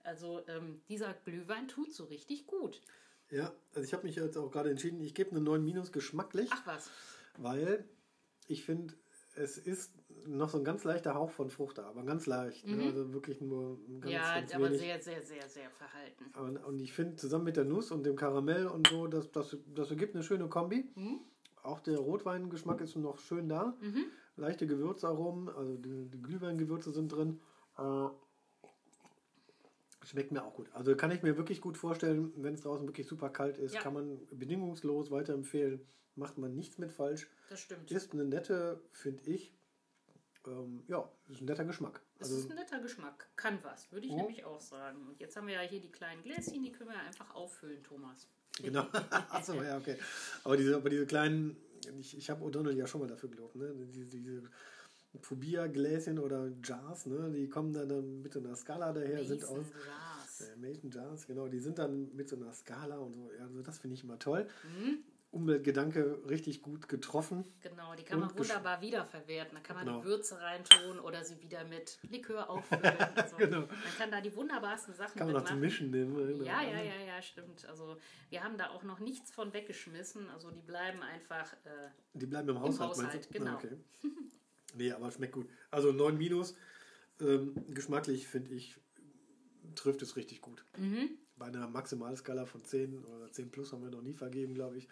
Also 0.04 0.46
ähm, 0.48 0.82
dieser 0.88 1.14
Glühwein 1.14 1.68
tut 1.68 1.92
so 1.92 2.04
richtig 2.04 2.46
gut. 2.46 2.82
Ja, 3.30 3.52
also 3.74 3.82
ich 3.86 3.92
habe 3.94 4.04
mich 4.06 4.16
jetzt 4.16 4.36
auch 4.36 4.50
gerade 4.50 4.70
entschieden, 4.70 5.00
ich 5.00 5.14
gebe 5.14 5.30
eine 5.30 5.40
9 5.40 5.64
minus 5.64 5.90
geschmacklich, 5.90 6.50
Ach 6.52 6.66
was. 6.66 6.90
weil 7.38 7.88
ich 8.48 8.64
finde, 8.64 8.94
es 9.34 9.58
ist 9.58 9.92
noch 10.26 10.48
so 10.48 10.58
ein 10.58 10.64
ganz 10.64 10.82
leichter 10.84 11.14
Hauch 11.14 11.30
von 11.30 11.50
Frucht 11.50 11.78
da, 11.78 11.86
aber 11.88 12.02
ganz 12.04 12.26
leicht. 12.26 12.66
Ne? 12.66 12.84
Also 12.84 13.12
wirklich 13.12 13.40
nur 13.40 13.78
ein 13.88 14.00
ganz, 14.00 14.04
Mhm. 14.06 14.10
ja, 14.10 14.34
ganz 14.40 14.54
aber 14.54 14.66
wenig. 14.66 14.80
sehr, 14.80 15.00
sehr, 15.00 15.22
sehr, 15.22 15.48
sehr 15.48 15.70
verhalten. 15.70 16.24
Und, 16.38 16.56
und 16.64 16.80
ich 16.80 16.92
finde, 16.92 17.16
zusammen 17.16 17.44
mit 17.44 17.56
der 17.56 17.64
Nuss 17.64 17.90
und 17.90 18.04
dem 18.04 18.16
Karamell 18.16 18.66
und 18.66 18.88
so, 18.88 19.06
das, 19.06 19.30
das, 19.30 19.56
das 19.74 19.90
ergibt 19.90 20.14
eine 20.14 20.24
schöne 20.24 20.48
Kombi. 20.48 20.88
Mhm. 20.94 21.20
Auch 21.62 21.80
der 21.80 21.98
Rotweingeschmack 21.98 22.80
ist 22.80 22.96
noch 22.96 23.18
schön 23.18 23.48
da. 23.48 23.76
Leichte 24.36 24.66
Gewürzaromen, 24.66 25.48
also 25.48 25.76
die, 25.76 26.08
die 26.08 26.22
Glühweingewürze 26.22 26.92
sind 26.92 27.12
drin. 27.12 27.40
Äh, 27.78 28.06
schmeckt 30.04 30.30
mir 30.32 30.44
auch 30.44 30.54
gut. 30.54 30.68
Also 30.72 30.94
kann 30.94 31.10
ich 31.10 31.22
mir 31.22 31.36
wirklich 31.36 31.60
gut 31.60 31.76
vorstellen, 31.76 32.32
wenn 32.36 32.54
es 32.54 32.60
draußen 32.62 32.86
wirklich 32.86 33.06
super 33.08 33.28
kalt 33.30 33.58
ist, 33.58 33.74
Ja. 33.74 33.80
kann 33.80 33.94
man 33.94 34.18
bedingungslos 34.30 35.10
weiterempfehlen. 35.10 35.80
Macht 36.16 36.38
man 36.38 36.54
nichts 36.54 36.78
mit 36.78 36.92
falsch. 36.92 37.28
Das 37.50 37.60
stimmt. 37.60 37.90
Ist 37.90 38.12
eine 38.12 38.24
nette, 38.24 38.80
finde 38.90 39.22
ich, 39.30 39.52
ähm, 40.46 40.82
ja, 40.88 41.08
ist 41.28 41.40
ein 41.42 41.44
netter 41.44 41.64
Geschmack. 41.64 42.00
Es 42.18 42.28
Also 42.28 42.38
ist 42.40 42.50
ein 42.50 42.56
netter 42.56 42.78
Geschmack. 42.80 43.28
Kann 43.36 43.58
was, 43.62 43.90
würde 43.92 44.06
ich 44.06 44.12
Oh. 44.12 44.16
nämlich 44.16 44.44
auch 44.44 44.60
sagen. 44.60 45.06
Und 45.06 45.20
jetzt 45.20 45.36
haben 45.36 45.46
wir 45.46 45.54
ja 45.54 45.60
hier 45.60 45.80
die 45.80 45.90
kleinen 45.92 46.22
Gläschen, 46.22 46.62
die 46.62 46.72
können 46.72 46.90
wir 46.90 46.98
einfach 47.00 47.34
auffüllen, 47.34 47.82
Thomas. 47.82 48.28
Genau. 48.62 48.86
Achso, 49.30 49.62
ja, 49.62 49.76
okay. 49.76 49.98
Aber 50.44 50.56
diese, 50.56 50.76
aber 50.76 50.88
diese 50.88 51.04
kleinen, 51.06 51.56
ich, 51.98 52.16
ich 52.16 52.30
habe 52.30 52.42
O'Donnell 52.44 52.72
ja 52.74 52.86
schon 52.86 53.02
mal 53.02 53.08
dafür 53.08 53.28
gelobt, 53.28 53.54
ne? 53.56 53.74
Diese, 53.92 54.06
diese 54.06 54.42
Fubia-Gläschen 55.20 56.18
oder 56.18 56.50
Jars, 56.64 57.06
ne? 57.06 57.30
Die 57.32 57.48
kommen 57.48 57.72
dann, 57.72 57.88
dann 57.88 58.22
mit 58.22 58.32
so 58.32 58.38
einer 58.40 58.54
Skala 58.56 58.92
daher, 58.92 59.24
sind 59.24 59.42
Mason 59.42 59.58
aus. 59.60 59.66
Jars. 59.86 60.40
Äh, 60.48 60.56
Mason 60.56 60.90
Jars, 60.90 61.26
genau, 61.26 61.48
die 61.48 61.58
sind 61.60 61.78
dann 61.78 62.14
mit 62.14 62.28
so 62.28 62.36
einer 62.36 62.52
Skala 62.52 62.96
und 62.98 63.14
so. 63.14 63.30
Ja, 63.36 63.44
also 63.44 63.62
das 63.62 63.78
finde 63.78 63.94
ich 63.94 64.04
immer 64.04 64.18
toll. 64.18 64.46
Mhm. 64.78 64.98
Umweltgedanke 65.30 66.22
richtig 66.28 66.62
gut 66.62 66.88
getroffen. 66.88 67.44
Genau, 67.60 67.94
die 67.94 68.04
kann 68.04 68.20
man 68.20 68.38
wunderbar 68.38 68.80
wiederverwerten. 68.80 69.54
Da 69.54 69.60
kann 69.60 69.76
man 69.76 69.84
Genau. 69.86 70.00
die 70.00 70.06
Würze 70.06 70.40
reintun 70.40 70.98
oder 71.00 71.24
sie 71.24 71.40
wieder 71.42 71.64
mit 71.64 71.98
Likör 72.08 72.48
auffüllen. 72.48 72.82
Also 73.14 73.36
Genau. 73.38 73.60
Man 73.60 73.68
kann 73.98 74.10
da 74.10 74.20
die 74.20 74.34
wunderbarsten 74.34 74.94
Sachen 74.94 75.18
Kann 75.18 75.26
man 75.30 75.36
noch 75.42 75.44
zum. 75.44 75.60
Mischen 75.60 75.90
nehmen. 75.90 76.14
ne? 76.38 76.44
Ja, 76.44 76.62
ja, 76.62 76.80
ja, 76.82 77.00
ja, 77.06 77.20
stimmt. 77.20 77.66
Also 77.66 77.98
wir 78.30 78.42
haben 78.42 78.56
da 78.56 78.70
auch 78.70 78.82
noch 78.84 78.98
nichts 79.00 79.30
von 79.30 79.52
weggeschmissen. 79.52 80.28
Also 80.30 80.50
die 80.50 80.62
bleiben 80.62 81.02
einfach. 81.02 81.52
Äh, 81.64 81.90
Die 82.14 82.26
bleiben 82.26 82.48
im 82.48 82.60
Haushalt, 82.60 82.90
Haushalt, 82.90 83.12
meinst 83.12 83.28
du? 83.34 83.38
genau. 83.38 83.50
Ah, 83.52 83.56
okay. 83.56 83.76
nee, 84.74 84.92
aber 84.92 85.10
schmeckt 85.10 85.32
gut. 85.34 85.48
Also 85.70 85.92
9 85.92 86.16
minus. 86.16 86.56
Ähm, 87.20 87.54
geschmacklich 87.74 88.26
finde 88.28 88.54
ich, 88.54 88.78
trifft 89.74 90.00
es 90.02 90.16
richtig 90.16 90.40
gut. 90.40 90.64
mhm. 90.78 91.10
Bei 91.38 91.46
einer 91.46 91.68
Maximalskala 91.68 92.46
von 92.46 92.64
10 92.64 93.04
oder 93.04 93.30
10 93.30 93.50
plus 93.50 93.72
haben 93.72 93.82
wir 93.82 93.90
noch 93.90 94.00
nie 94.00 94.14
vergeben, 94.14 94.54
glaube 94.54 94.78
ich. 94.78 94.88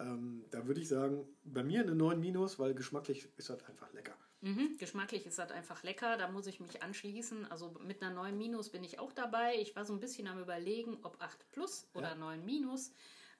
Ähm, 0.00 0.44
da 0.50 0.66
würde 0.66 0.80
ich 0.80 0.88
sagen, 0.88 1.26
bei 1.44 1.62
mir 1.62 1.82
eine 1.82 1.94
9 1.94 2.20
minus, 2.20 2.58
weil 2.58 2.74
geschmacklich 2.74 3.28
ist 3.36 3.50
das 3.50 3.64
einfach 3.64 3.92
lecker. 3.92 4.16
Mhm. 4.40 4.76
Geschmacklich 4.78 5.26
ist 5.26 5.38
das 5.38 5.50
einfach 5.50 5.82
lecker. 5.82 6.16
Da 6.16 6.30
muss 6.30 6.46
ich 6.46 6.60
mich 6.60 6.82
anschließen. 6.82 7.50
Also 7.50 7.74
mit 7.84 8.02
einer 8.02 8.14
9 8.14 8.36
Minus 8.38 8.70
bin 8.70 8.84
ich 8.84 9.00
auch 9.00 9.12
dabei. 9.12 9.56
Ich 9.60 9.74
war 9.74 9.84
so 9.84 9.92
ein 9.92 9.98
bisschen 10.00 10.28
am 10.28 10.38
Überlegen, 10.40 10.98
ob 11.02 11.20
8 11.20 11.50
Plus 11.50 11.88
oder 11.94 12.10
Ja. 12.10 12.14
9 12.14 12.44
Minus. 12.44 12.92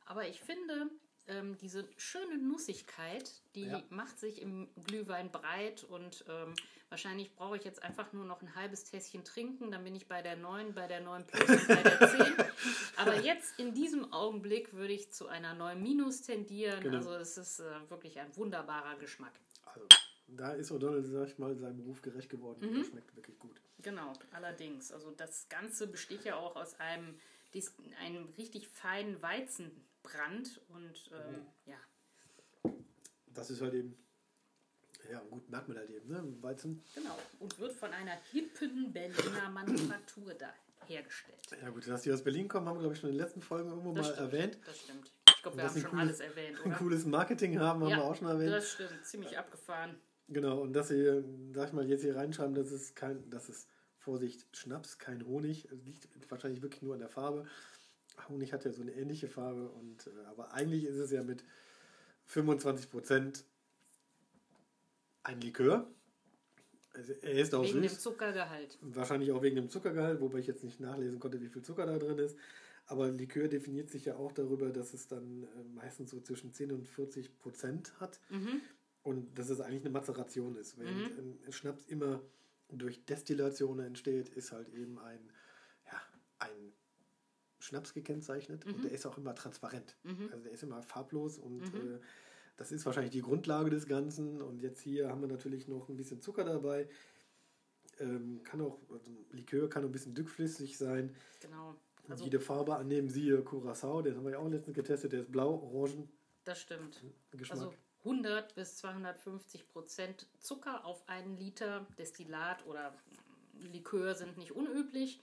Aber 0.07 0.27
ich 0.27 0.41
finde, 0.41 0.91
ähm, 1.29 1.57
diese 1.59 1.89
schöne 1.97 2.39
Nussigkeit, 2.39 3.31
die 3.55 3.67
Ja. 3.67 3.83
macht 3.91 4.19
sich 4.19 4.41
im 4.43 4.69
Glühwein 4.87 5.31
breit 5.31 5.85
und 5.85 6.25
ähm, 6.29 6.55
wahrscheinlich 6.89 7.35
brauche 7.35 7.57
ich 7.57 7.65
jetzt 7.65 7.83
einfach 7.83 8.13
nur 8.13 8.25
noch 8.25 8.43
ein 8.43 8.55
halbes 8.55 8.85
Tässchen 8.85 9.25
trinken, 9.25 9.71
dann 9.71 9.85
bin 9.85 9.95
ich 9.95 10.09
bei 10.09 10.23
der 10.23 10.37
9, 10.37 10.75
bei 10.75 10.87
der 10.87 11.01
9 11.01 11.27
Plus 11.27 11.49
und 11.51 11.69
bei 11.69 11.83
der 11.83 12.09
10. 12.09 12.35
Aber 12.97 13.15
jetzt 13.23 13.59
in 13.59 13.75
diesem 13.75 14.13
Augenblick 14.13 14.73
würde 14.73 14.93
ich 14.95 15.13
zu 15.13 15.29
einer 15.29 15.55
9 15.55 15.83
Minus 15.83 16.23
tendieren. 16.23 16.81
Genau. 16.83 16.97
Also 16.97 17.15
es 17.15 17.37
ist 17.39 17.61
äh, 17.61 17.91
wirklich 17.91 18.19
ein 18.19 18.35
wunderbarer 18.37 18.97
Geschmack. 18.97 19.33
Also, 19.67 19.87
da 20.29 20.53
ist 20.53 20.71
O'Donnell, 20.73 21.03
sag 21.05 21.29
ich 21.29 21.39
mal, 21.39 21.57
seinem 21.57 21.79
Beruf 21.79 22.03
gerecht 22.03 22.29
geworden. 22.31 22.59
Mhm. 22.71 22.79
Das 22.81 22.89
schmeckt 22.89 23.15
wirklich 23.17 23.39
gut. 23.39 23.61
Genau, 23.83 24.13
allerdings. 24.33 24.93
Also 24.93 25.11
das 25.11 25.49
Ganze 25.49 25.87
besteht 25.87 26.25
ja 26.25 26.37
auch 26.37 26.57
aus 26.57 26.79
einem, 26.81 27.15
einem 28.01 28.29
richtig 28.37 28.69
feinen 28.69 29.23
Weizenbrand 30.13 30.61
und 30.69 31.11
ähm, 31.13 31.47
ja, 31.67 32.73
Das 33.35 33.51
ist 33.51 33.61
halt 33.61 33.75
eben 33.75 33.97
Ja, 35.11 35.21
gut, 35.31 35.49
merkt 35.51 35.69
man 35.69 35.77
halt 35.79 35.91
eben, 35.91 36.09
ne? 36.09 36.23
Weizen. 36.43 36.83
Genau. 36.95 37.19
Und 37.39 37.59
wird 37.59 37.73
von 37.73 37.93
einer 37.93 38.17
hippen 38.33 38.93
Berliner 38.93 39.51
Manufaktur 39.51 40.35
da 40.35 40.53
hergestellt. 40.87 41.39
Ja 41.63 41.71
gut, 41.71 41.87
dass 41.87 42.03
die 42.03 42.13
aus 42.13 42.23
Berlin 42.25 42.49
kommen, 42.49 42.67
haben 42.69 42.77
wir 42.77 42.81
glaube 42.81 42.95
ich 42.95 43.01
schon 43.01 43.11
in 43.11 43.17
den 43.17 43.23
letzten 43.25 43.43
Folgen 43.43 43.71
irgendwo 43.71 43.93
Das 43.93 44.09
mal 44.09 44.15
stimmt, 44.15 44.33
erwähnt. 44.33 44.59
Das 44.65 44.79
stimmt. 44.81 45.13
Ich 45.29 45.43
glaube, 45.43 45.57
wir 45.57 45.65
haben 45.65 45.81
schon 45.81 45.91
cooles- 45.91 46.01
alles 46.01 46.21
erwähnt, 46.21 46.59
Ein 46.65 46.67
oder? 46.71 46.77
cooles 46.79 47.05
Marketing 47.07 47.59
haben, 47.61 47.83
haben 47.83 47.91
ja, 47.91 47.97
wir 47.99 48.05
auch 48.05 48.17
schon 48.17 48.29
erwähnt. 48.29 48.53
das 48.53 48.73
stimmt. 48.73 49.05
Ziemlich 49.07 49.39
abgefahren. 49.39 49.95
Genau, 50.29 50.61
und 50.61 50.73
dass 50.75 50.89
sie, 50.89 51.25
sag 51.55 51.69
ich 51.69 51.73
mal, 51.73 51.87
jetzt 51.89 52.03
hier 52.03 52.17
reinschreiben, 52.17 52.55
dass 52.55 52.71
es 52.71 52.95
kein, 52.95 53.29
dass 53.31 53.49
es, 53.49 53.67
Vorsicht, 54.01 54.47
Schnaps, 54.57 54.99
kein 54.99 55.25
Honig, 55.27 55.69
liegt 55.85 56.09
wahrscheinlich 56.31 56.63
wirklich 56.63 56.83
nur 56.83 56.95
an 56.95 57.01
der 57.01 57.09
Farbe. 57.11 57.47
Honig 58.29 58.53
hat 58.53 58.65
ja 58.65 58.73
so 58.73 58.83
eine 58.83 58.93
ähnliche 58.93 59.29
Farbe, 59.29 59.69
und, 59.69 60.07
äh, 60.07 60.27
aber 60.27 60.53
eigentlich 60.53 60.85
ist 60.85 60.97
es 60.97 61.11
ja 61.11 61.23
mit 61.23 61.45
25% 62.29 63.45
ein 65.23 65.41
Likör. 65.41 65.91
Also 66.95 67.13
er 67.23 67.33
ist 67.33 67.55
auch 67.55 67.63
Wegen 67.63 67.83
dem 67.83 67.89
süß, 67.89 68.01
Zuckergehalt. 68.01 68.79
wahrscheinlich 68.81 69.31
auch 69.33 69.43
wegen 69.43 69.57
dem 69.57 69.69
Zuckergehalt, 69.69 70.21
wobei 70.21 70.39
ich 70.39 70.47
jetzt 70.47 70.65
nicht 70.65 70.81
nachlesen 70.81 71.21
konnte, 71.21 71.41
wie 71.41 71.49
viel 71.49 71.63
Zucker 71.63 71.87
da 71.87 71.99
drin 71.99 72.19
ist. 72.19 72.37
Aber 72.87 73.11
Likör 73.11 73.49
definiert 73.49 73.91
sich 73.91 74.07
ja 74.07 74.17
auch 74.17 74.33
darüber, 74.33 74.71
dass 74.71 74.95
es 74.95 75.07
dann 75.07 75.45
äh, 75.45 75.63
meistens 75.75 76.11
so 76.11 76.21
zwischen 76.21 76.53
10 76.55 76.73
und 76.73 76.89
40 76.89 77.39
Prozent 77.39 77.93
hat. 78.01 78.19
Mhm. 78.31 78.63
Und 79.03 79.39
dass 79.39 79.51
es 79.51 79.61
eigentlich 79.61 79.83
eine 79.83 79.91
Mazeration 79.91 80.57
ist. 80.57 80.79
Während 80.79 81.19
ein 81.47 81.53
Schnaps 81.53 81.85
immer 81.87 82.21
durch 82.71 83.05
Destillation 83.05 83.79
entsteht, 83.79 84.29
ist 84.31 84.53
halt 84.53 84.69
eben 84.71 84.99
ein, 84.99 85.21
ja, 85.87 86.01
ein 86.39 86.73
Schnaps 87.69 87.95
gekennzeichnet 87.95 88.67
und 88.67 88.85
der 88.85 88.91
ist 88.91 89.07
auch 89.07 89.17
immer 89.19 89.35
transparent. 89.35 89.97
Also 90.33 90.45
der 90.45 90.53
ist 90.53 90.63
immer 90.63 90.83
farblos 90.83 91.39
und 91.39 91.63
äh, 91.75 92.01
das 92.57 92.73
ist 92.73 92.85
wahrscheinlich 92.87 93.13
die 93.13 93.23
Grundlage 93.23 93.71
des 93.71 93.87
Ganzen. 93.87 94.43
Und 94.43 94.61
jetzt 94.61 94.81
hier 94.81 95.09
haben 95.09 95.21
wir 95.21 95.29
natürlich 95.29 95.69
noch 95.69 95.89
ein 95.89 95.97
bisschen 95.97 96.21
Zucker 96.21 96.45
dabei. 96.45 96.89
Ähm, 98.01 98.43
kann 98.43 98.61
auch, 98.61 98.81
also 98.91 99.13
Likör 99.31 99.69
kann 99.69 99.85
ein 99.85 99.93
bisschen 99.93 100.15
dickflüssig 100.15 100.77
sein 100.77 101.15
Genau. 101.41 101.77
Also, 102.09 102.25
jede 102.25 102.41
Farbe 102.41 102.77
annehmen. 102.77 103.09
Siehe 103.09 103.43
Curacao, 103.43 104.03
den 104.03 104.17
haben 104.17 104.25
wir 104.25 104.33
ja 104.33 104.39
auch 104.39 104.49
letztens 104.49 104.75
getestet, 104.75 105.13
der 105.13 105.21
ist 105.21 105.31
blau, 105.31 105.55
orangen 105.55 106.09
das 106.49 106.63
stimmt. 106.63 107.03
Geschmack. 107.33 107.59
Also 107.59 107.75
100 108.05 108.55
bis 108.55 108.77
250 108.79 109.69
Prozent 109.69 110.27
Zucker 110.39 110.87
auf 110.87 111.07
einen 111.07 111.37
Liter 111.37 111.87
Destillat 111.99 112.65
oder 112.67 112.95
Likör 113.61 114.15
sind 114.15 114.39
nicht 114.39 114.53
unüblich. 114.53 115.21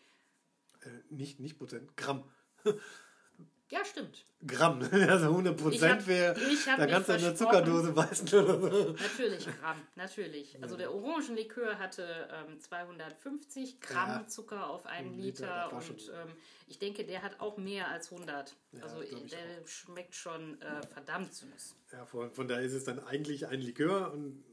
Äh, 0.86 0.90
nicht, 1.10 1.40
nicht 1.40 1.58
Prozent, 1.58 1.96
Gramm. 1.98 2.24
Ja, 3.72 3.84
stimmt. 3.84 4.26
Gramm, 4.46 4.80
also 4.92 5.26
100 5.26 5.56
Ich 5.56 5.64
Prozent 5.64 6.08
wäre, 6.08 6.36
da 6.78 6.86
kannst 6.86 7.10
du 7.10 7.14
eine. 7.14 7.34
Zuckerdose 7.34 7.94
beißen 7.94 8.28
oder 8.30 8.60
so. 8.60 8.92
Natürlich 8.92 9.46
Gramm, 9.60 9.82
natürlich. 9.96 10.62
Also 10.62 10.78
der 10.78 10.94
Orangenlikör 10.94 11.80
hatte 11.80 12.30
ähm, 12.32 12.60
250 12.60 13.82
Gramm 13.82 14.10
Ja. 14.22 14.28
Zucker 14.28 14.70
auf 14.70 14.86
einen 14.86 15.14
Ein 15.14 15.20
Liter, 15.20 15.72
Liter, 15.72 15.74
und 15.76 16.12
ähm, 16.14 16.36
ich 16.68 16.78
denke, 16.78 17.06
der 17.06 17.24
hat 17.24 17.40
auch 17.40 17.58
mehr 17.58 17.88
als 17.90 18.12
100. 18.12 18.56
Ja, 18.72 18.84
also 18.84 19.02
der 19.02 19.66
schmeckt 19.68 20.14
schon 20.14 20.62
äh, 20.62 20.86
verdammt 20.86 21.34
süß. 21.34 21.76
Ja, 21.92 22.06
von, 22.06 22.32
von 22.32 22.48
daher 22.48 22.64
ist 22.64 22.74
es 22.74 22.84
dann 22.84 23.00
eigentlich 23.00 23.48
ein 23.48 23.62
Likör 23.62 24.14
und 24.14 24.44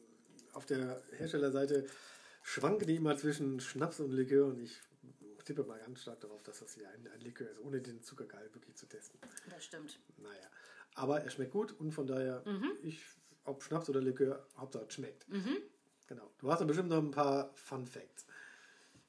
auf 0.55 0.65
der 0.65 1.03
Herstellerseite 1.19 1.87
schwanken 2.43 2.87
die 2.87 2.97
immer 2.97 3.17
zwischen 3.19 3.61
Schnaps 3.61 4.01
und 4.01 4.11
Likör 4.11 4.47
und 4.47 4.59
ich 4.59 4.81
tippe 5.45 5.65
mal 5.65 5.79
ganz 5.81 6.03
stark 6.03 6.21
darauf, 6.21 6.43
dass 6.43 6.61
das 6.61 6.75
hier 6.75 6.89
ein, 6.91 7.07
ein 7.09 7.21
Likör 7.21 7.51
ist, 7.51 7.61
ohne 7.61 7.81
den 7.81 8.03
Zuckergehalt 8.03 8.55
wirklich 8.55 8.77
zu 8.77 8.87
testen. 8.87 9.19
Das 9.51 9.65
stimmt. 9.65 9.99
Naja, 10.19 10.47
aber 10.95 11.21
er 11.23 11.31
schmeckt 11.31 11.53
gut 11.53 11.73
und 11.73 11.93
von 11.93 12.07
daher, 12.07 12.43
Mhm. 12.47 12.73
ich, 12.83 13.03
ob 13.45 13.63
Schnaps 13.63 13.89
oder 13.91 14.01
Likör, 14.01 14.47
Hauptsache 14.57 14.85
es 14.87 14.95
schmeckt. 14.95 15.27
Genau. 16.09 16.31
Du 16.39 16.51
hast 16.51 16.61
ja 16.61 16.67
bestimmt 16.67 16.89
noch 16.91 16.99
ein 16.99 17.11
paar 17.11 17.53
Fun 17.55 17.87
Facts. 17.87 18.27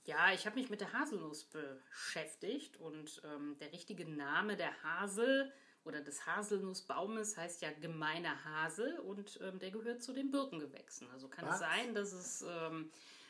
Ja, 0.05 0.33
ich 0.33 0.45
habe 0.45 0.57
mich 0.59 0.69
mit 0.69 0.81
der 0.81 0.91
Haselnuss 0.93 1.45
beschäftigt 1.45 2.77
und 2.77 3.21
ähm, 3.25 3.57
der 3.59 3.71
richtige 3.71 4.05
Name 4.09 4.57
der 4.57 4.83
Hasel 4.83 5.51
oder 5.85 6.01
des 6.01 6.25
Haselnussbaumes 6.25 7.37
heißt 7.37 7.61
ja 7.61 7.71
gemeiner 7.71 8.43
Hasel 8.43 8.99
und 8.99 9.39
ähm, 9.41 9.59
der 9.59 9.71
gehört 9.71 10.01
zu 10.01 10.13
den 10.13 10.31
Birkengewächsen. 10.31 11.09
Also 11.11 11.27
kann 11.29 11.45
Was? 11.45 11.55
es 11.55 11.59
sein, 11.61 11.93
dass 11.93 12.11
es, 12.13 12.45
ähm, 12.47 12.89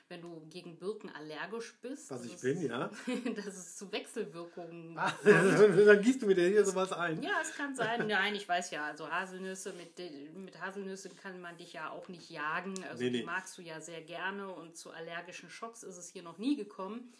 wenn 0.09 0.21
du 0.21 0.45
gegen 0.49 0.77
Birken 0.77 1.09
allergisch 1.09 1.73
bist, 1.81 2.11
Was 2.11 2.21
dass 2.21 2.27
ich 2.27 2.35
es, 2.35 2.41
bin, 2.41 2.61
ja. 2.61 2.89
dass 3.35 3.47
es 3.47 3.77
zu 3.77 3.91
Wechselwirkungen 3.91 4.97
Ah, 4.97 5.13
dann 5.23 6.01
gießt 6.01 6.21
du 6.21 6.27
mir 6.27 6.35
hier 6.35 6.65
sowas 6.65 6.91
ein. 6.91 7.21
Ja, 7.23 7.39
es 7.41 7.53
kann 7.55 7.75
sein. 7.75 8.07
Nein, 8.07 8.35
ich 8.35 8.47
weiß 8.47 8.71
ja, 8.71 8.85
also 8.85 9.09
Haselnüsse, 9.09 9.73
mit, 9.73 9.97
mit 10.35 10.59
Haselnüssen 10.61 11.15
kann 11.17 11.39
man 11.41 11.57
dich 11.57 11.73
ja 11.73 11.89
auch 11.89 12.07
nicht 12.09 12.29
jagen. 12.29 12.73
Also 12.83 13.03
Nee, 13.03 13.09
die 13.09 13.19
nee. 13.19 13.25
magst 13.25 13.57
du 13.57 13.61
ja 13.61 13.81
sehr 13.81 14.01
gerne 14.01 14.49
und 14.49 14.77
zu 14.77 14.91
allergischen 14.91 15.49
Schocks 15.49 15.83
ist 15.83 15.97
es 15.97 16.09
hier 16.09 16.23
noch 16.23 16.37
nie 16.37 16.55
gekommen. 16.55 17.13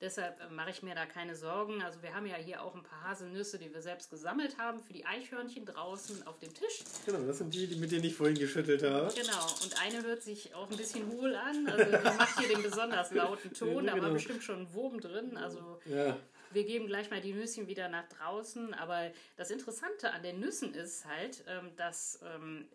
Deshalb 0.00 0.40
äh, 0.40 0.48
mache 0.52 0.70
ich 0.70 0.82
mir 0.82 0.94
da 0.94 1.04
keine 1.04 1.36
Sorgen. 1.36 1.82
Also 1.82 2.02
wir 2.02 2.14
haben 2.14 2.26
ja 2.26 2.36
hier 2.36 2.62
auch 2.62 2.74
ein 2.74 2.82
paar 2.82 3.04
Haselnüsse, 3.04 3.58
die 3.58 3.72
wir 3.72 3.82
selbst 3.82 4.10
gesammelt 4.10 4.56
haben 4.58 4.80
für 4.80 4.92
die 4.94 5.04
Eichhörnchen 5.04 5.66
draußen 5.66 6.26
auf 6.26 6.38
dem 6.38 6.54
Tisch. 6.54 6.84
Genau, 7.04 7.18
das 7.26 7.38
sind 7.38 7.52
die, 7.52 7.66
die 7.66 7.76
mit 7.76 7.92
denen 7.92 8.04
ich 8.04 8.14
vorhin 8.14 8.38
geschüttelt 8.38 8.82
habe. 8.82 9.12
Genau, 9.14 9.46
und 9.62 9.80
eine 9.82 10.02
hört 10.02 10.22
sich 10.22 10.54
auch 10.54 10.70
ein 10.70 10.76
bisschen 10.76 11.06
hohl 11.12 11.34
an. 11.34 11.68
Also 11.68 11.84
die 11.84 12.02
macht 12.16 12.38
hier 12.38 12.48
den 12.48 12.62
besonders 12.62 13.10
lauten 13.14 13.52
Ton. 13.52 13.84
Da 13.86 13.92
war 13.92 14.00
Genau. 14.00 14.12
bestimmt 14.14 14.42
schon 14.42 14.60
ein 14.60 14.72
Wurm 14.74 15.00
drin. 15.00 15.36
Also 15.36 15.80
Ja, 15.84 16.16
wir 16.52 16.64
geben 16.64 16.86
gleich 16.86 17.10
mal 17.10 17.20
die 17.20 17.34
Nüsschen 17.34 17.66
wieder 17.68 17.88
nach 17.90 18.08
draußen. 18.08 18.72
Aber 18.74 19.10
das 19.36 19.50
Interessante 19.50 20.12
an 20.12 20.22
den 20.22 20.40
Nüssen 20.40 20.72
ist 20.74 21.04
halt, 21.04 21.44
ähm, 21.46 21.76
dass 21.76 22.20
ähm, 22.24 22.66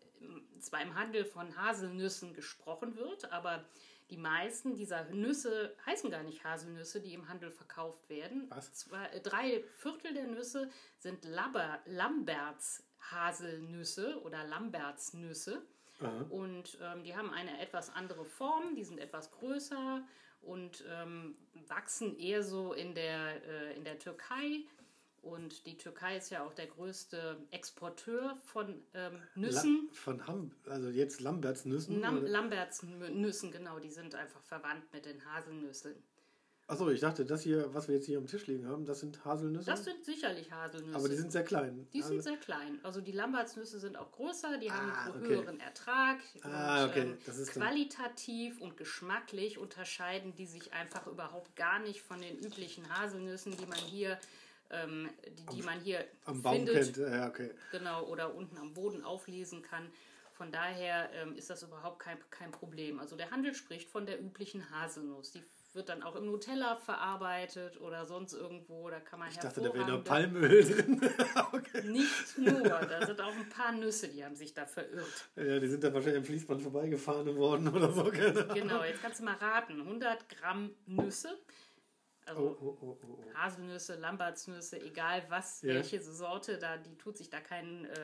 zwar 0.59 0.81
im 0.81 0.93
Handel 0.95 1.25
von 1.25 1.55
Haselnüssen 1.57 2.33
gesprochen 2.33 2.95
wird, 2.97 3.31
aber 3.31 3.63
die 4.09 4.17
meisten 4.17 4.75
dieser 4.75 5.05
Nüsse 5.05 5.75
heißen 5.85 6.11
gar 6.11 6.23
nicht 6.23 6.43
Haselnüsse, 6.43 7.01
die 7.01 7.13
im 7.13 7.27
Handel 7.27 7.51
verkauft 7.51 8.07
werden. 8.09 8.45
Was? 8.49 8.73
Zwei, 8.73 9.05
äh, 9.07 9.21
drei 9.21 9.63
Viertel 9.77 10.13
der 10.13 10.27
Nüsse 10.27 10.69
sind 10.99 11.25
Labber, 11.25 11.79
Lamberts 11.85 12.83
Haselnüsse 13.11 14.21
oder 14.23 14.43
Lambertsnüsse. 14.43 15.61
Aha. 16.01 16.25
Und 16.29 16.77
ähm, 16.81 17.03
die 17.03 17.15
haben 17.15 17.31
eine 17.31 17.59
etwas 17.61 17.89
andere 17.89 18.25
Form, 18.25 18.75
die 18.75 18.83
sind 18.83 18.99
etwas 18.99 19.31
größer 19.31 20.03
und 20.41 20.83
ähm, 20.89 21.35
wachsen 21.67 22.17
eher 22.19 22.43
so 22.43 22.73
in 22.73 22.93
der, 22.93 23.43
äh, 23.45 23.75
in 23.75 23.83
der 23.83 23.97
Türkei. 23.97 24.63
Und 25.25 25.65
die 25.65 25.75
Türkei 25.75 26.17
ist 26.17 26.29
ja 26.29 26.43
auch 26.45 26.53
der 26.53 26.67
größte 26.67 27.37
Exporteur 27.49 28.37
von 28.43 28.79
ähm, 28.93 29.19
Nüssen. 29.33 29.87
La 29.91 29.93
von 29.99 30.27
Ham, 30.27 30.51
also 30.69 30.89
jetzt 30.89 31.19
Lambertsnüssen. 31.19 31.99
Lam? 31.99 32.23
Lambertsnüssen, 32.25 33.51
genau, 33.51 33.79
die 33.79 33.89
sind 33.89 34.13
einfach 34.13 34.41
verwandt 34.43 34.83
mit 34.93 35.05
den 35.05 35.25
Haselnüssen. 35.25 35.95
Achso, 36.67 36.89
ich 36.89 36.99
dachte, 36.99 37.25
das 37.25 37.41
hier, 37.41 37.71
was 37.75 37.87
wir 37.87 37.95
jetzt 37.95 38.05
hier 38.05 38.17
am 38.19 38.25
Tisch 38.27 38.45
liegen 38.47 38.67
haben, 38.67 38.85
das 38.85 38.99
sind 38.99 39.23
Haselnüsse. 39.25 39.65
Das 39.65 39.83
sind 39.83 40.03
sicherlich 40.03 40.51
Haselnüsse. 40.51 40.95
aber 40.95 41.09
die 41.09 41.15
sind 41.15 41.31
sehr 41.31 41.43
klein. 41.43 41.87
Die 41.93 42.01
sind 42.03 42.17
Also- 42.17 42.29
sehr 42.29 42.37
klein. 42.37 42.79
Also 42.83 43.01
die 43.01 43.11
Lambertsnüsse 43.11 43.79
sind 43.79 43.95
auch 43.97 44.11
größer, 44.11 44.57
die 44.59 44.71
haben 44.71 44.89
Ah, 44.91 45.05
einen 45.05 45.15
okay. 45.23 45.27
höheren 45.27 45.59
Ertrag. 45.59 46.17
Ah, 46.43 46.83
und, 46.83 46.89
okay. 46.91 47.01
ähm, 47.01 47.17
Das 47.25 47.37
ist 47.39 47.51
qualitativ 47.51 48.61
und 48.61 48.77
geschmacklich 48.77 49.57
unterscheiden 49.57 50.35
die 50.35 50.45
sich 50.47 50.73
einfach 50.73 51.05
überhaupt 51.07 51.55
gar 51.55 51.79
nicht 51.79 52.01
von 52.01 52.19
den 52.21 52.37
üblichen 52.39 52.87
Haselnüssen, 52.95 53.55
die 53.57 53.65
man 53.67 53.77
hier, 53.79 54.19
ähm, 54.71 55.09
die, 55.27 55.57
die 55.57 55.61
man 55.61 55.79
hier 55.79 56.05
am 56.25 56.41
Baum 56.41 56.55
findet. 56.55 56.95
kennt. 56.95 56.97
Ja, 56.97 57.27
okay. 57.27 57.51
Genau, 57.71 58.03
oder 58.05 58.35
unten 58.35 58.57
am 58.57 58.73
Boden 58.73 59.03
auflesen 59.03 59.61
kann. 59.61 59.91
Von 60.33 60.51
daher 60.51 61.09
ähm, 61.13 61.35
ist 61.35 61.49
das 61.49 61.63
überhaupt 61.63 61.99
kein, 61.99 62.17
kein 62.29 62.51
Problem. 62.51 62.99
Also 62.99 63.15
der 63.15 63.31
Handel 63.31 63.53
spricht 63.53 63.89
von 63.89 64.05
der 64.05 64.21
üblichen 64.21 64.69
Haselnuss. 64.69 65.31
Die 65.31 65.41
wird 65.75 65.89
dann 65.89 66.03
auch 66.03 66.15
im 66.15 66.25
Nutella 66.25 66.77
verarbeitet 66.77 67.79
oder 67.79 68.05
sonst 68.05 68.33
irgendwo. 68.33 68.89
Da 68.89 68.99
kann 68.99 69.19
man 69.19 69.29
Ich 69.29 69.37
dachte, 69.37 69.61
da 69.61 69.73
wäre 69.73 69.91
noch 69.91 70.03
Palmöl 70.03 70.63
drin. 70.63 71.01
okay. 71.51 71.83
nicht 71.87 72.37
nur, 72.37 72.61
da 72.61 73.05
sind 73.05 73.19
auch 73.21 73.33
ein 73.33 73.49
paar 73.49 73.73
Nüsse, 73.73 74.07
die 74.07 74.23
haben 74.23 74.35
sich 74.35 74.53
da 74.53 74.65
verirrt. 74.65 75.29
Ja, 75.35 75.59
die 75.59 75.67
sind 75.67 75.83
da 75.83 75.93
wahrscheinlich 75.93 76.19
am 76.19 76.25
Fließband 76.25 76.61
vorbeigefahren 76.61 77.35
worden 77.35 77.67
oder 77.67 77.91
so. 77.91 78.05
Genau, 78.05 78.83
jetzt 78.83 79.01
kannst 79.01 79.19
du 79.19 79.25
mal 79.25 79.35
raten. 79.35 79.81
100 79.81 80.29
Gramm 80.29 80.71
Nüsse, 80.85 81.37
also 82.25 82.41
Oh, 82.41 82.57
oh, 82.61 82.77
oh, 82.81 82.97
oh, 83.03 83.19
oh. 83.19 83.33
Haselnüsse, 83.35 83.95
Lambertsnüsse, 83.95 84.81
egal 84.81 85.23
was, 85.29 85.61
Ja. 85.61 85.75
welche 85.75 86.01
Sorte, 86.01 86.57
da, 86.57 86.77
die 86.77 86.97
tut 86.97 87.17
sich 87.17 87.29
da 87.29 87.39
keinen, 87.39 87.85
äh, 87.85 87.95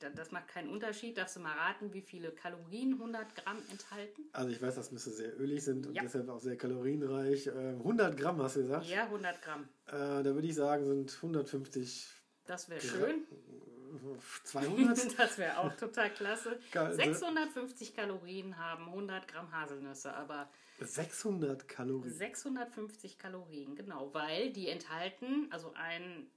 da- 0.00 0.10
das 0.10 0.30
macht 0.32 0.48
keinen 0.48 0.68
Unterschied. 0.70 1.16
Darfst 1.18 1.36
du 1.36 1.40
mal 1.40 1.56
raten, 1.56 1.92
wie 1.92 2.02
viele 2.02 2.32
Kalorien 2.32 2.98
100 2.98 3.34
Gramm 3.36 3.58
enthalten? 3.70 4.22
Also 4.32 4.50
ich 4.50 4.60
weiß, 4.60 4.74
dass 4.74 4.90
Nüsse 4.92 5.10
sehr 5.10 5.38
ölig 5.38 5.62
sind 5.64 5.86
und 5.86 5.94
Ja. 5.94 6.02
deshalb 6.02 6.28
auch 6.28 6.40
sehr 6.40 6.56
kalorienreich. 6.56 7.46
Äh, 7.46 7.50
100 7.82 8.16
Gramm 8.16 8.42
hast 8.42 8.56
du 8.56 8.60
gesagt. 8.62 8.86
Ja, 8.86 9.08
100 9.08 9.40
Gramm. 9.42 9.68
Äh, 9.86 9.92
da 9.92 10.24
würde 10.24 10.46
ich 10.46 10.54
sagen, 10.54 10.84
sind 10.84 11.10
150, 11.22 12.08
Das 12.46 12.68
wäre 12.68 12.80
schön. 12.80 13.24
200. 14.44 14.98
Das 15.18 15.38
wäre 15.38 15.58
auch 15.58 15.74
total 15.74 16.12
klasse. 16.12 16.58
Geil, 16.70 16.88
ne? 16.88 16.94
650 16.94 17.94
Kalorien 17.94 18.58
haben 18.58 18.86
100 18.86 19.28
Gramm 19.28 19.52
Haselnüsse, 19.52 20.12
aber 20.14 20.48
600 20.80 21.68
Kalorien. 21.68 22.12
650 22.12 23.18
Kalorien, 23.18 23.74
genau, 23.74 24.12
weil 24.14 24.52
die 24.52 24.68
enthalten, 24.68 25.48
also 25.50 25.72
ein 25.74 26.30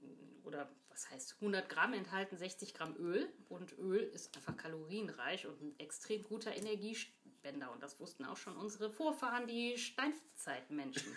oder 0.43 0.69
was 0.89 1.09
heißt 1.09 1.35
100 1.39 1.69
Gramm 1.69 1.93
enthalten 1.93 2.37
60 2.37 2.73
Gramm 2.73 2.95
Öl 2.97 3.27
und 3.49 3.77
Öl 3.77 3.99
ist 3.99 4.35
einfach 4.35 4.57
kalorienreich 4.57 5.47
und 5.47 5.61
ein 5.61 5.79
extrem 5.79 6.23
guter 6.23 6.55
Energiespender 6.55 7.71
und 7.71 7.81
das 7.81 7.99
wussten 7.99 8.25
auch 8.25 8.37
schon 8.37 8.55
unsere 8.57 8.89
Vorfahren, 8.89 9.47
die 9.47 9.77
Steinzeitmenschen. 9.77 11.15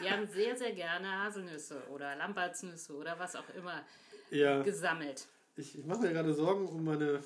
Die 0.00 0.10
haben 0.10 0.26
sehr, 0.32 0.56
sehr 0.56 0.72
gerne 0.72 1.24
Haselnüsse 1.24 1.82
oder 1.90 2.14
Lambertsnüsse 2.16 2.94
oder 2.94 3.18
was 3.18 3.36
auch 3.36 3.48
immer 3.56 3.84
ja. 4.30 4.62
gesammelt. 4.62 5.26
Ich, 5.56 5.78
ich 5.78 5.84
mache 5.86 6.00
mir 6.00 6.12
gerade 6.12 6.34
Sorgen 6.34 6.68
um 6.68 6.84
meine 6.84 7.22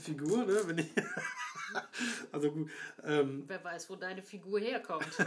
Figur, 0.00 0.44
ne? 0.44 0.58
Wenn 0.64 0.78
ich 0.78 0.88
also 2.32 2.50
gut. 2.50 2.70
Ähm, 3.04 3.44
Wer 3.46 3.62
weiß, 3.62 3.90
wo 3.90 3.96
deine 3.96 4.22
Figur 4.22 4.60
herkommt. 4.60 5.06